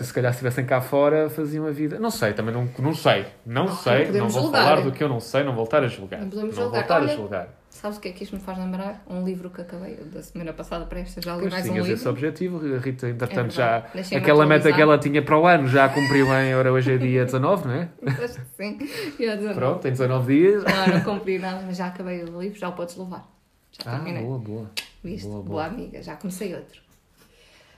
[0.00, 1.98] Se calhar se estivessem cá fora faziam a vida.
[1.98, 3.26] Não sei, também não, não sei.
[3.44, 4.62] Não, sei, não não, vou julgar.
[4.64, 6.20] falar do que eu não sei, não voltar a julgar.
[6.20, 6.80] Não podemos não julgar.
[6.80, 7.48] voltar Olha, a julgar.
[7.70, 9.04] Sabes o que é que isto me faz lembrar?
[9.08, 11.20] Um livro que acabei da semana passada para esta.
[11.20, 12.00] Já li Pois mais um tinhas livro.
[12.00, 14.16] esse objetivo, a Rita, entretanto, É já.
[14.16, 16.54] Aquela meta que ela tinha para o ano já cumpriu em.
[16.54, 17.88] Ora, hoje é dia 19, não é?
[18.06, 18.78] Acho que Sim.
[19.54, 20.64] Pronto, tem 19 dias.
[20.64, 23.26] Não, não cumpri nada, mas já acabei o livro, já o podes levar.
[23.72, 24.22] Já Ah, terminei.
[24.24, 24.70] boa, boa.
[25.04, 25.26] Viste?
[25.26, 25.64] boa, Boa, boa.
[25.66, 26.80] amiga, já comecei outro.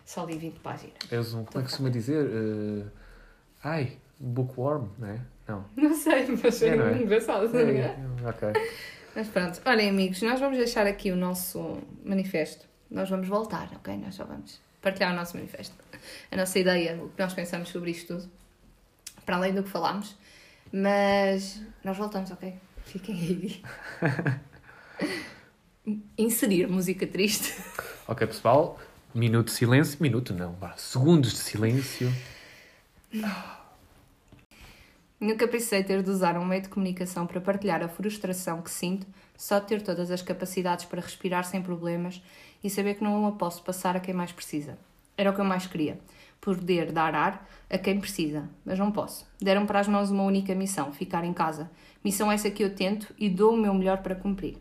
[0.08, 0.96] Só li 20 páginas.
[1.12, 1.44] És um.
[1.44, 2.24] Como é que se costuma dizer?
[2.24, 2.84] Eh,
[3.62, 5.20] ai, bookworm, não é?
[5.46, 5.64] Não.
[5.76, 7.02] Não sei, mas É, é, não é?
[7.02, 7.52] engraçado.
[7.52, 7.78] não é?
[7.78, 7.96] É,
[8.26, 8.48] ok.
[9.14, 12.64] Mas pronto, olhem amigos, nós vamos deixar aqui o nosso manifesto.
[12.90, 13.96] Nós vamos voltar, ok?
[13.98, 15.74] Nós só vamos partilhar o nosso manifesto.
[16.32, 18.30] A nossa ideia, o que nós pensamos sobre isto tudo.
[19.26, 20.16] Para além do que falámos.
[20.72, 22.54] Mas nós voltamos, ok?
[22.84, 23.62] Fiquem aí.
[26.16, 27.54] Inserir música triste.
[28.06, 28.78] Ok, pessoal.
[29.18, 29.98] Minuto de silêncio.
[30.00, 30.54] Minuto não.
[30.76, 32.08] Segundos de silêncio.
[35.20, 39.04] Nunca precisei ter de usar um meio de comunicação para partilhar a frustração que sinto
[39.36, 42.22] só de ter todas as capacidades para respirar sem problemas
[42.62, 44.78] e saber que não a posso passar a quem mais precisa.
[45.16, 45.98] Era o que eu mais queria.
[46.40, 49.26] Poder dar ar a quem precisa, mas não posso.
[49.40, 51.68] Deram para as mãos uma única missão: ficar em casa.
[52.04, 54.58] Missão essa que eu tento e dou o meu melhor para cumprir.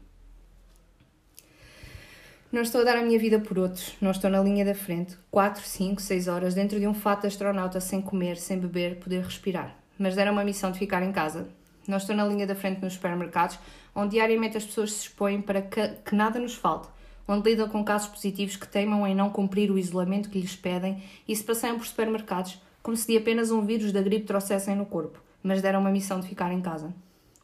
[2.52, 5.18] Não estou a dar a minha vida por outros, não estou na linha da frente,
[5.30, 9.22] 4, 5, 6 horas dentro de um fato de astronauta sem comer, sem beber, poder
[9.22, 9.76] respirar.
[10.00, 11.50] Mas deram uma missão de ficar em casa.
[11.86, 13.60] Não estou na linha da frente nos supermercados,
[13.94, 16.88] onde diariamente as pessoas se expõem para que, que nada nos falte,
[17.28, 21.04] onde lidam com casos positivos que teimam em não cumprir o isolamento que lhes pedem
[21.28, 24.86] e se passeiam por supermercados como se de apenas um vírus da gripe trouxessem no
[24.86, 26.94] corpo, mas deram uma missão de ficar em casa.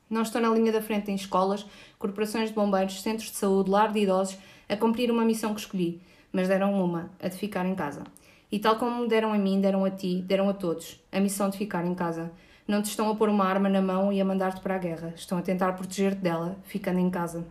[0.10, 1.66] Não estou na linha da frente em escolas,
[1.98, 4.38] corporações de bombeiros, centros de saúde, lar de idosos,
[4.70, 6.02] a cumprir uma missão que escolhi,
[6.32, 8.04] mas deram uma, a de ficar em casa.
[8.52, 11.58] E tal como deram a mim, deram a ti, deram a todos a missão de
[11.58, 12.32] ficar em casa.
[12.68, 15.14] Não te estão a pôr uma arma na mão e a mandar-te para a guerra.
[15.16, 17.46] Estão a tentar proteger-te dela, ficando em casa.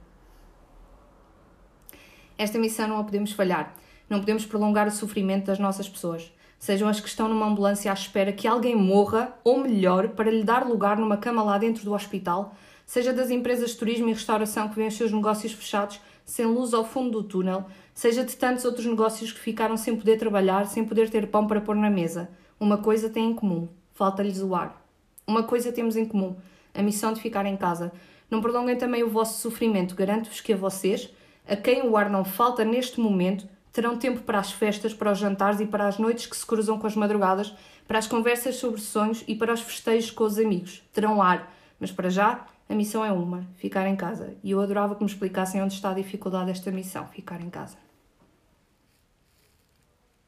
[2.38, 3.74] Esta missão não a podemos falhar.
[4.08, 6.32] Não podemos prolongar o sofrimento das nossas pessoas.
[6.62, 10.44] Sejam as que estão numa ambulância à espera que alguém morra, ou melhor, para lhe
[10.44, 12.54] dar lugar numa cama lá dentro do hospital,
[12.86, 16.72] seja das empresas de turismo e restauração que vêem os seus negócios fechados, sem luz
[16.72, 20.84] ao fundo do túnel, seja de tantos outros negócios que ficaram sem poder trabalhar, sem
[20.84, 22.30] poder ter pão para pôr na mesa.
[22.60, 24.86] Uma coisa têm em comum: falta-lhes o ar.
[25.26, 26.36] Uma coisa temos em comum:
[26.72, 27.90] a missão de ficar em casa.
[28.30, 29.96] Não prolonguem também o vosso sofrimento.
[29.96, 31.12] Garanto-vos que a vocês,
[31.44, 35.18] a quem o ar não falta neste momento, terão tempo para as festas, para os
[35.18, 37.54] jantares e para as noites que se cruzam com as madrugadas,
[37.88, 40.82] para as conversas sobre sonhos e para os festejos com os amigos.
[40.92, 44.34] Terão ar, mas para já a missão é uma: ficar em casa.
[44.42, 47.76] E eu adorava que me explicassem onde está a dificuldade desta missão: ficar em casa.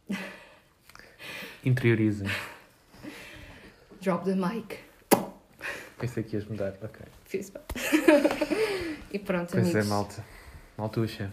[1.64, 2.28] Interiorizem.
[4.00, 4.78] Drop the mic.
[5.98, 7.06] Pensei que ias mudar, ok.
[7.24, 7.62] Fiz bem.
[9.12, 9.86] e pronto, Pois amigos.
[9.86, 10.24] é, malta.
[10.76, 11.32] Maltuxa.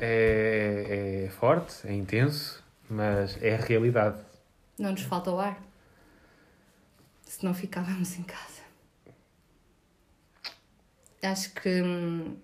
[0.00, 4.20] É, é forte, é intenso, mas é a realidade.
[4.78, 5.60] Não nos falta o ar.
[7.22, 8.60] Se não ficávamos em casa.
[11.22, 12.36] Acho que, hum,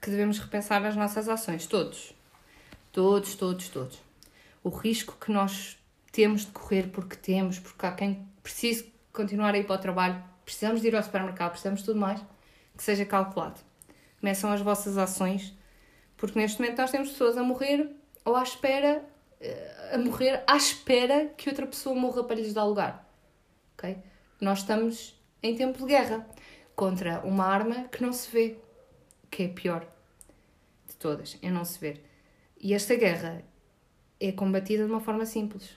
[0.00, 2.14] que devemos repensar as nossas ações, todos.
[2.90, 4.02] Todos, todos, todos.
[4.64, 5.78] O risco que nós
[6.10, 10.24] temos de correr porque temos, porque há quem precise continuar a ir para o trabalho,
[10.44, 12.20] precisamos de ir ao supermercado, precisamos de tudo mais,
[12.76, 13.60] que seja calculado.
[14.18, 15.54] Começam as vossas ações,
[16.18, 17.90] porque neste momento nós temos pessoas a morrer
[18.24, 19.02] ou à espera
[19.40, 23.08] eh, a morrer à espera que outra pessoa morra para lhes dar lugar.
[23.74, 23.96] ok?
[24.40, 26.26] Nós estamos em tempo de guerra
[26.74, 28.58] contra uma arma que não se vê,
[29.30, 29.86] que é a pior
[30.86, 32.04] de todas, é não se ver.
[32.60, 33.42] E esta guerra
[34.20, 35.76] é combatida de uma forma simples,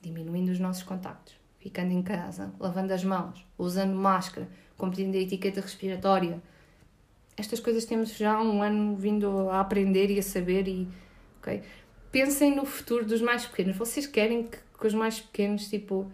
[0.00, 5.60] diminuindo os nossos contactos, ficando em casa, lavando as mãos, usando máscara, cumprindo a etiqueta
[5.60, 6.42] respiratória.
[7.36, 10.86] Estas coisas temos já há um ano vindo a aprender e a saber e,
[11.40, 11.62] ok?
[12.12, 13.76] pensem no futuro dos mais pequenos.
[13.76, 16.12] Vocês querem que, que os mais pequenos, tipo,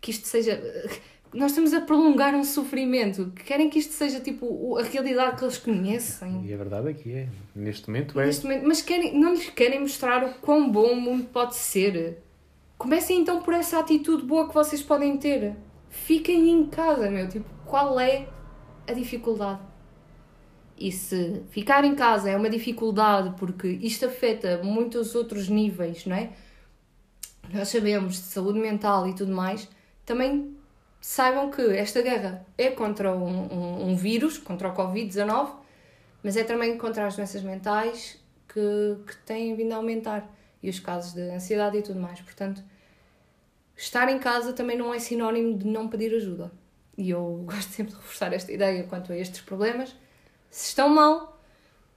[0.00, 0.60] que isto seja.
[1.34, 3.30] Nós estamos a prolongar um sofrimento.
[3.44, 6.46] Querem que isto seja, tipo, a realidade que eles conhecem.
[6.46, 7.28] E a verdade é que é.
[7.54, 8.26] Neste momento é.
[8.26, 12.22] Neste momento, mas querem, não lhes querem mostrar o quão bom o mundo pode ser.
[12.78, 15.54] Comecem então por essa atitude boa que vocês podem ter.
[15.90, 17.28] Fiquem em casa, meu.
[17.28, 18.28] Tipo, qual é
[18.86, 19.60] a dificuldade?
[20.78, 26.16] E se ficar em casa é uma dificuldade porque isto afeta muitos outros níveis, não
[26.16, 26.30] é?
[27.52, 29.68] Nós sabemos de saúde mental e tudo mais,
[30.04, 30.56] também
[31.00, 35.50] saibam que esta guerra é contra um, um, um vírus, contra o Covid-19,
[36.22, 38.18] mas é também contra as doenças mentais
[38.48, 40.28] que, que têm vindo a aumentar
[40.62, 42.20] e os casos de ansiedade e tudo mais.
[42.20, 42.62] Portanto,
[43.76, 46.50] estar em casa também não é sinónimo de não pedir ajuda.
[46.98, 49.94] E eu gosto sempre de reforçar esta ideia quanto a estes problemas.
[50.50, 51.38] Se estão mal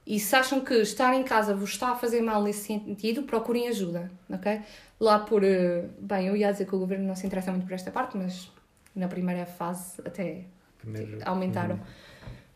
[0.06, 3.68] e se acham que estar em casa vos está a fazer mal nesse sentido, procurem
[3.68, 4.60] ajuda, ok?
[4.98, 5.44] Lá por.
[5.44, 8.16] eh, Bem, eu ia dizer que o governo não se interessa muito por esta parte,
[8.16, 8.50] mas
[8.94, 10.44] na primeira fase até
[10.78, 11.76] Primeiro- aumentaram.
[11.76, 11.80] Uhum.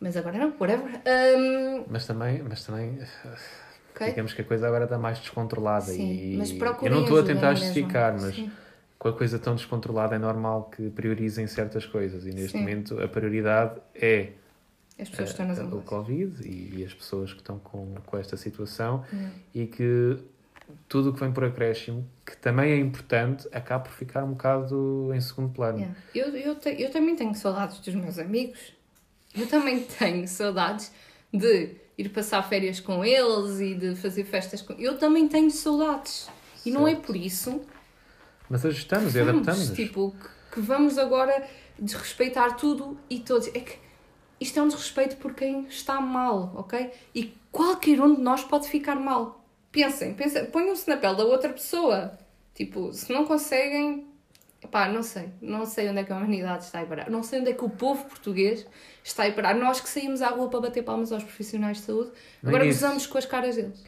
[0.00, 1.00] Mas agora não, whatever.
[1.06, 2.98] Um, Mas também, mas também
[3.94, 4.08] ok?
[4.08, 6.50] digamos que a coisa agora está mais descontrolada Sim, e mas
[6.82, 8.50] eu não estou a tentar justificar, mas Sim.
[8.98, 12.60] com a coisa tão descontrolada é normal que priorizem certas coisas e neste Sim.
[12.60, 14.32] momento a prioridade é
[14.98, 15.88] As pessoas estão nas eh, o ambulâncias.
[15.90, 19.28] Covid e, e as pessoas que estão com, com esta situação Hum.
[19.54, 20.16] e que
[20.88, 25.10] tudo o que vem por acréscimo, que também é importante, acaba por ficar um bocado
[25.14, 25.78] em segundo plano.
[25.78, 25.96] Yeah.
[26.14, 28.72] Eu, eu, te- eu também tenho saudades dos meus amigos.
[29.36, 30.90] Eu também tenho saudades
[31.32, 36.28] de ir passar férias com eles e de fazer festas com Eu também tenho saudades.
[36.64, 37.60] E não é por isso
[38.48, 39.70] Mas ajustamos e adaptamos.
[39.70, 41.46] tipo, que, que vamos agora
[41.78, 43.48] desrespeitar tudo e todos.
[43.48, 43.83] É que
[44.40, 46.90] isto é um desrespeito por quem está mal, ok?
[47.14, 49.44] E qualquer um de nós pode ficar mal.
[49.70, 52.18] Pensem, pensem ponham-se na pele da outra pessoa.
[52.54, 54.06] Tipo, se não conseguem,
[54.70, 55.28] pá, não sei.
[55.42, 57.10] Não sei onde é que a humanidade está a ir parar.
[57.10, 58.66] Não sei onde é que o povo português
[59.02, 59.54] está a ir parar.
[59.54, 62.10] Nós que saímos à rua para bater palmas aos profissionais de saúde,
[62.42, 62.80] Nem agora isso.
[62.80, 63.82] gozamos com as caras deles.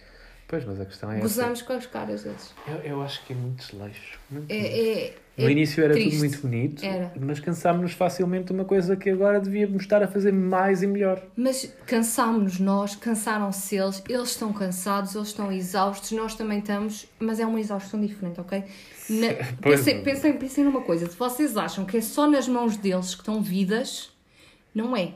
[0.48, 1.22] Pois, mas a questão é essa.
[1.22, 2.54] Gozamos com as caras deles.
[2.66, 4.18] Eu, eu acho que é muito desleixo.
[4.30, 4.76] Muito desleixo.
[4.76, 6.10] É, é, No é início era triste.
[6.12, 7.12] tudo muito bonito, Era.
[7.20, 11.22] mas cansámos-nos facilmente de uma coisa que agora devíamos estar a fazer mais e melhor.
[11.36, 17.38] Mas cansámos-nos nós, cansaram-se eles, eles estão cansados, eles estão exaustos, nós também estamos, mas
[17.38, 18.64] é uma exaustão diferente, ok?
[19.10, 23.14] Na- pensem, pensem, pensem numa coisa, se vocês acham que é só nas mãos deles
[23.14, 24.10] que estão vidas,
[24.74, 25.12] não é.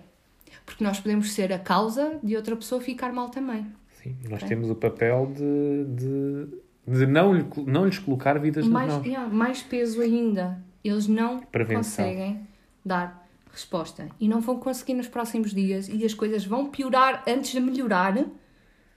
[0.66, 3.66] Porque nós podemos ser a causa de outra pessoa ficar mal também.
[4.02, 4.48] Sim, nós Ok.
[4.48, 6.46] temos o papel de, de
[6.90, 9.06] De não, lhe- não lhes colocar vidas nas mais, mãos.
[9.06, 10.58] yeah, mais peso ainda.
[10.82, 12.04] Eles não Prevenção.
[12.04, 12.40] conseguem
[12.84, 14.08] dar resposta.
[14.18, 15.88] E não vão conseguir nos próximos dias.
[15.88, 18.14] E as coisas vão piorar antes de melhorar.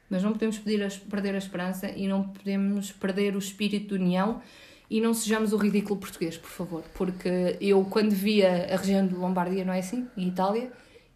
[0.09, 4.41] Mas não podemos perder a esperança e não podemos perder o espírito de união.
[4.89, 6.83] E não sejamos o ridículo português, por favor.
[6.93, 10.07] Porque eu, quando via a região de Lombardia, não é assim?
[10.15, 10.71] Em Itália,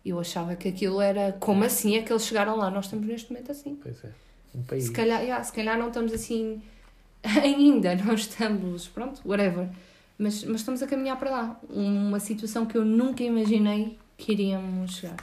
[0.06, 1.32] eu achava que aquilo era.
[1.40, 2.72] Como assim é que eles chegaram lá?
[2.72, 3.78] Nós estamos neste momento assim.
[3.82, 4.10] Pois é.
[4.56, 4.86] Um país.
[4.86, 6.62] Se calhar, yeah, se calhar não estamos assim
[7.24, 9.70] ainda, não estamos, pronto, whatever.
[10.18, 11.60] Mas, mas estamos a caminhar para lá.
[11.70, 15.18] Uma situação que eu nunca imaginei que iríamos chegar.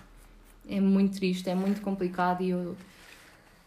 [0.69, 2.77] É muito triste, é muito complicado e eu.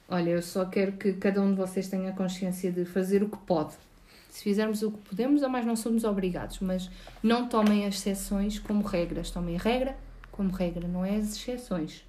[0.10, 3.38] Olha, eu só quero que cada um de vocês tenha consciência de fazer o que
[3.40, 3.74] pode.
[4.30, 6.90] Se fizermos o que podemos, a mais não somos obrigados, mas
[7.22, 9.32] não tomem as exceções como regras.
[9.32, 9.98] Tomem a regra
[10.32, 12.07] como regra, não é as exceções.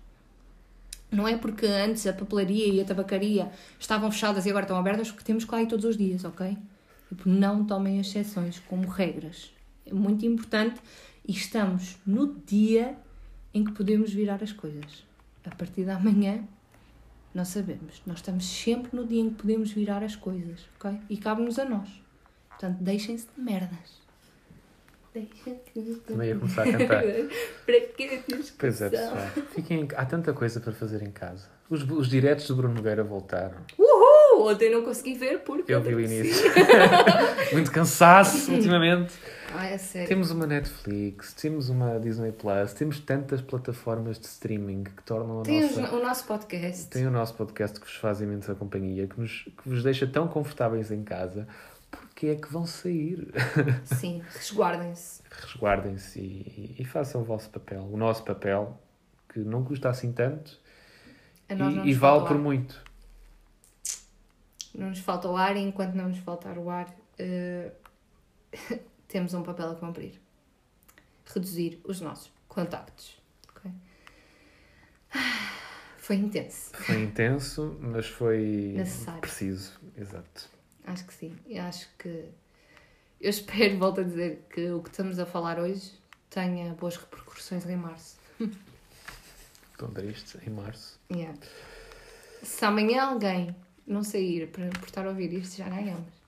[1.10, 5.10] Não é porque antes a papelaria e a tabacaria estavam fechadas e agora estão abertas
[5.10, 6.56] que temos que lá ir todos os dias, ok?
[7.08, 9.50] Tipo, não tomem exceções como regras.
[9.86, 10.80] É muito importante
[11.26, 12.96] e estamos no dia
[13.54, 15.04] em que podemos virar as coisas.
[15.44, 16.44] A partir da manhã,
[17.34, 18.02] não sabemos.
[18.06, 21.00] Nós estamos sempre no dia em que podemos virar as coisas, ok?
[21.08, 21.88] E cabe-nos a nós.
[22.50, 23.97] Portanto, deixem-se de merdas.
[26.06, 27.02] Também ia começar a cantar.
[27.66, 28.54] Para que discussão?
[28.58, 29.16] Pois é, pessoal.
[29.54, 29.88] Fiquem em...
[29.96, 31.46] Há tanta coisa para fazer em casa.
[31.70, 33.58] Os, os diretos do Bruno Nogueira voltaram.
[33.78, 34.48] Uhul!
[34.48, 35.72] Ontem não consegui ver porque.
[35.72, 36.48] Eu vi o início.
[37.52, 39.12] Muito cansaço ultimamente.
[39.50, 40.06] Ah, é sério.
[40.06, 45.42] Temos uma Netflix, temos uma Disney Plus, temos tantas plataformas de streaming que tornam a
[45.42, 45.96] Tem os- nossa.
[45.96, 46.86] o nosso podcast.
[46.88, 50.28] Tem o nosso podcast que vos faz imensa companhia, que, nos, que vos deixa tão
[50.28, 51.48] confortáveis em casa.
[52.18, 53.32] Porque é que vão sair?
[53.84, 55.22] Sim, resguardem-se.
[55.30, 58.76] Resguardem-se e, e façam o vosso papel, o nosso papel,
[59.32, 60.58] que não custa assim tanto
[61.48, 62.82] e, e vale por muito.
[64.74, 67.70] Não nos falta o ar e enquanto não nos faltar o ar, eh,
[69.06, 70.20] temos um papel a cumprir.
[71.24, 73.16] Reduzir os nossos contactos.
[73.50, 73.70] ok?
[75.14, 75.52] Ah,
[75.98, 76.72] Foi intenso.
[76.74, 79.20] Foi intenso, mas foi Necessário.
[79.20, 79.78] preciso.
[79.96, 80.57] Exato.
[80.88, 81.36] Acho que sim.
[81.46, 82.24] E acho que.
[83.20, 85.92] Eu espero, volto a dizer, que o que estamos a falar hoje
[86.30, 88.16] tenha boas repercussões em março.
[89.76, 90.98] Tão triste, em março.
[91.10, 91.38] Yeah.
[92.42, 93.54] Se amanhã alguém
[93.86, 96.18] não sair para, por estar a ouvir isto, já ganhamos.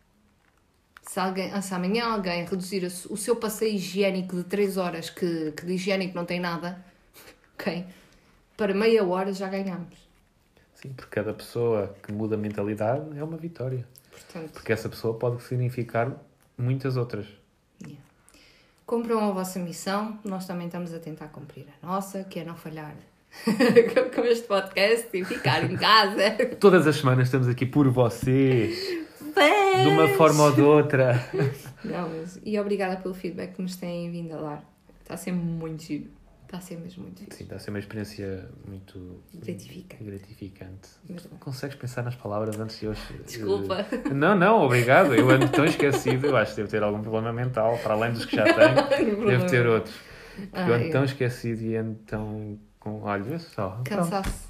[1.02, 5.66] Se, alguém, se amanhã alguém reduzir o seu passeio higiênico de 3 horas, que, que
[5.66, 6.84] de higiênico não tem nada,
[7.54, 7.84] ok?
[8.56, 9.98] Para meia hora já ganhamos.
[10.74, 13.86] Sim, porque cada pessoa que muda a mentalidade é uma vitória.
[14.26, 16.12] Portanto, Porque essa pessoa pode significar
[16.56, 17.26] muitas outras.
[17.82, 17.98] yeah.
[18.86, 22.54] cumpram a vossa missão, nós também estamos a tentar cumprir a nossa, que é não
[22.56, 22.94] falhar
[24.14, 26.30] com- este podcast e ficar em casa.
[26.58, 31.14] Todas as semanas estamos aqui por vocês, de uma forma ou de outra.
[31.84, 34.64] Não, mas, e obrigada pelo feedback que nos têm vindo a dar.
[35.02, 36.10] Está ser muito giro.
[36.50, 37.32] Está a ser mesmo muito giro.
[37.32, 40.02] Sim, está a ser uma experiência muito Gratificante.
[40.02, 40.88] gratificante.
[41.38, 43.00] Consegues pensar nas palavras antes de hoje?
[43.24, 43.86] Desculpa.
[43.92, 45.14] Eh, Não, não, obrigado.
[45.14, 46.26] Eu ando tão esquecido.
[46.26, 49.26] Eu acho que devo ter algum problema mental, para além dos que já tenho.
[49.26, 49.94] Devo ter outros.
[50.50, 52.58] Porque eu ando tão esquecido e ando tão.
[52.80, 53.00] Com...
[53.02, 53.80] Olha, só.
[53.84, 54.49] Cansaço.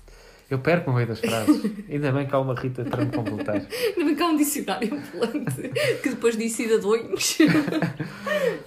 [0.51, 1.63] Eu perco no meio das frases.
[1.89, 3.55] Ainda bem que há uma Rita para me completar.
[3.57, 5.69] Ainda bem que há um dicionário ambulante
[6.03, 7.39] que depois diz cidadões.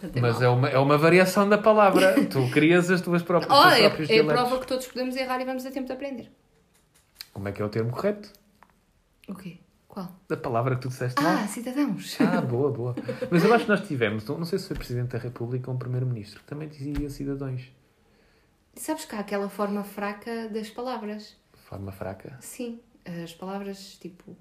[0.02, 0.44] Até Mas mal.
[0.44, 2.26] é uma, é uma variação da palavra.
[2.28, 4.42] Tu crias as tuas próprias, Oh, é, próprios é a dialetos.
[4.42, 6.32] prova que todos podemos errar e vamos a tempo de aprender.
[7.34, 8.30] Como é que é o termo correto?
[9.28, 9.58] O quê?
[9.88, 10.10] Qual?
[10.28, 11.44] Da palavra que tu disseste lá?
[11.44, 12.18] Ah, cidadãos.
[12.20, 12.96] Ah, boa, boa.
[13.30, 15.80] Mas eu acho que nós tivemos, não sei se foi Presidente da República ou um
[15.80, 17.62] Primeiro-Ministro, que também dizia cidadãos.
[18.76, 21.36] Sabes que há aquela forma fraca das palavras.
[21.74, 22.38] Forma fraca.
[22.40, 22.80] Sim,
[23.24, 24.36] as palavras tipo.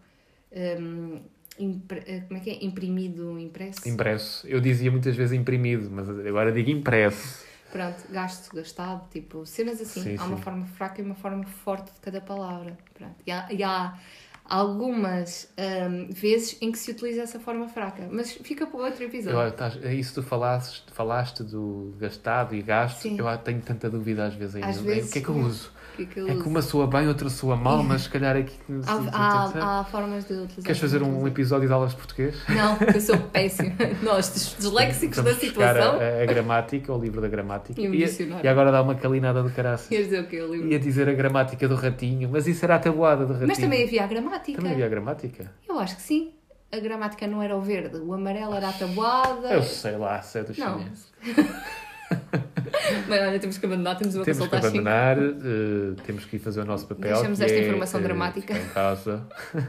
[0.81, 1.21] hum,
[1.59, 2.65] impre- eh, como é que é?
[2.65, 3.89] Imprimido, impresso.
[3.89, 4.47] Impresso.
[4.47, 7.45] Eu dizia muitas vezes imprimido, mas agora digo impresso.
[7.71, 10.03] Pronto, gasto, gastado, tipo, cenas assim.
[10.03, 10.43] Sim, há uma sim.
[10.43, 12.77] forma fraca e uma forma forte de cada palavra.
[12.93, 13.15] Pronto.
[13.27, 13.99] E, há, e há
[14.45, 15.51] algumas
[15.89, 18.07] hum, vezes em que se utiliza essa forma fraca.
[18.11, 19.41] Mas fica para outro episódio.
[19.41, 23.01] Eu, estás- é isso tu falaste, falaste do gastado e gasto.
[23.01, 23.17] Sim.
[23.19, 24.69] Eu tenho tanta dúvida às vezes ainda.
[24.69, 25.71] Às vezes, o que é que eu uso?
[25.93, 28.09] O que é que eu É que uma soa bem, outra soa mal, mas se
[28.09, 28.55] calhar aqui.
[28.87, 30.65] Há, há, há formas de utilizar.
[30.65, 32.35] Queres fazer um episódio de aulas de português?
[32.49, 33.73] Não, eu sou péssima.
[34.03, 35.99] Nós, disléxicos da Vamos situação.
[36.01, 37.81] a, a gramática, o livro da gramática.
[37.81, 38.07] E o e,
[38.43, 39.89] e agora dá uma calinada do caraças.
[39.89, 40.79] Queres dizer o que eu Ia lembro?
[40.79, 43.49] dizer a gramática do ratinho, mas isso era a tabuada do ratinho.
[43.49, 44.57] Mas também havia a gramática.
[44.57, 45.53] Também havia a gramática?
[45.69, 46.33] Eu acho que sim.
[46.75, 49.53] A gramática não era o verde, o amarelo era a tabuada.
[49.53, 50.79] Eu sei lá, sei dos Não.
[50.79, 51.13] chineses.
[53.09, 56.61] Mas olha, temos que abandonar, temos uma Temos que abandonar, eh, temos que ir fazer
[56.61, 57.13] o nosso papel.
[57.15, 58.57] Deixamos esta é, informação eh, dramática.
[58.57, 59.27] em casa.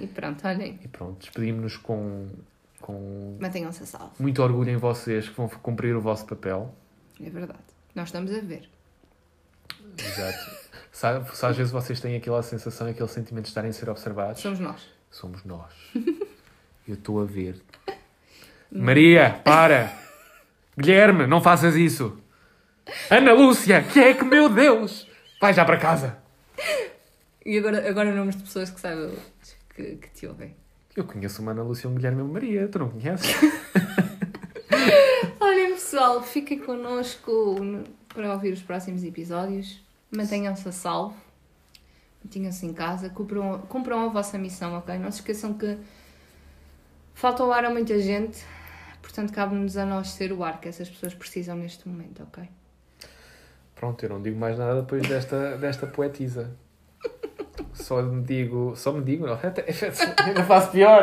[0.00, 0.78] E pronto, olhem.
[0.84, 2.28] E pronto, despedimos-nos com,
[2.80, 4.12] com Mantenham-se a salvo.
[4.18, 6.74] muito orgulho em vocês que vão cumprir o vosso papel.
[7.18, 7.58] É verdade.
[7.94, 8.68] Nós estamos a ver.
[9.98, 10.50] Exato.
[10.92, 14.40] Sabe, se às vezes vocês têm aquela sensação, aquele sentimento de estarem a ser observados,
[14.42, 14.82] Somos nós.
[15.10, 15.72] somos nós.
[16.86, 17.56] Eu estou a ver.
[18.70, 19.90] Maria, para!
[20.78, 22.18] Guilherme, não faças isso!
[23.10, 25.06] Ana Lúcia, que é que, meu Deus!
[25.40, 26.18] Vai já para casa!
[27.44, 29.12] E agora, agora nomes de pessoas que saibam
[29.74, 30.54] que, que te ouvem.
[30.96, 33.34] Eu conheço uma Ana Lúcia e um Guilherme e uma Maria, tu não conheces?
[35.40, 39.80] Olhem, pessoal, fiquem connosco no- para ouvir os próximos episódios.
[40.10, 41.16] Mantenham-se a salvo.
[42.24, 43.10] Mantenham-se em casa.
[43.10, 44.98] Cumpram, cumpram a vossa missão, ok?
[44.98, 45.76] Não se esqueçam que
[47.14, 48.44] falta o ar a muita gente.
[49.06, 52.44] Portanto, cabe-nos a nós ser o ar que essas pessoas precisam neste momento, ok?
[53.74, 56.50] Pronto, eu não digo mais nada depois desta, desta poetisa.
[57.72, 59.64] Só me digo, só me digo, não, até,
[60.24, 61.02] ainda faço pior.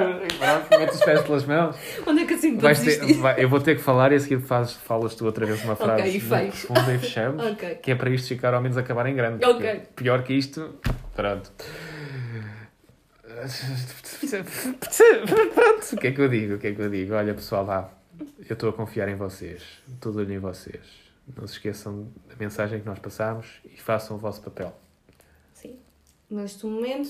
[0.71, 1.75] Mete os pés pelas mãos.
[2.05, 4.39] Onde é que assim Vais ter- vai- eu vou ter que falar e a seguir
[4.41, 7.45] fazes, falas tu outra vez uma frase Ok, e profunda e fechamos.
[7.53, 7.75] Ok.
[7.75, 9.43] Que é para isto ficar ao menos acabar em grande.
[9.45, 9.55] Ok.
[9.55, 10.75] porque Pior que isto,
[11.15, 11.51] pronto.
[15.53, 16.55] Pronto, o que é que eu digo?
[16.55, 17.13] O que é que eu digo?
[17.13, 17.89] Olha pessoal, vá.
[18.47, 19.63] Eu estou a confiar em vocês.
[19.93, 20.81] Estou em vocês.
[21.35, 24.77] Não se esqueçam da mensagem que nós passamos e façam o vosso papel.
[25.53, 25.79] Sim.
[26.29, 27.09] Neste momento,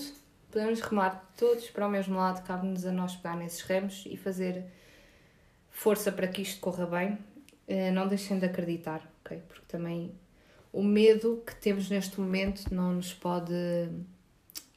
[0.50, 4.64] podemos remar todos para o mesmo lado, cabe-nos a nós pegar nesses remos e fazer
[5.70, 7.18] força para que isto corra bem.
[7.66, 9.42] Eh, Não deixem de acreditar, ok?
[9.48, 10.14] Porque também
[10.72, 13.52] o medo que temos neste momento não nos pode,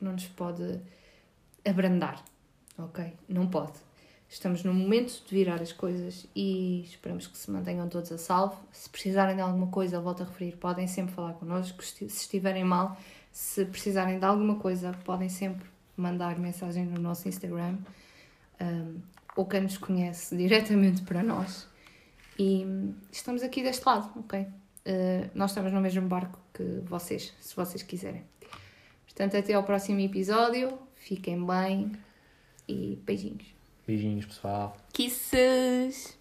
[0.02, 0.80] não nos pode
[1.68, 2.24] abrandar,
[2.78, 3.14] ok?
[3.28, 3.88] Não pode.
[4.30, 8.58] Estamos no momento de virar as coisas e esperamos que se mantenham todos a salvo.
[8.72, 11.82] Se precisarem de alguma coisa, volto a referir, podem sempre falar connosco.
[11.84, 12.98] Se estiverem mal,
[13.32, 15.66] se precisarem de alguma coisa, podem sempre
[15.96, 17.78] mandar mensagem no nosso Instagram
[18.62, 19.00] um,
[19.36, 21.68] ou quem nos conhece diretamente para nós.
[22.38, 22.66] E
[23.12, 24.42] estamos aqui deste lado, ok?
[24.42, 28.24] Uh, nós estamos no mesmo barco que vocês, se vocês quiserem.
[29.06, 30.87] Portanto, até ao próximo episódio.
[31.08, 31.94] Fiquem bem
[32.68, 33.46] e beijinhos.
[33.88, 34.76] Beijinhos, pessoal.
[34.92, 36.17] Kisses!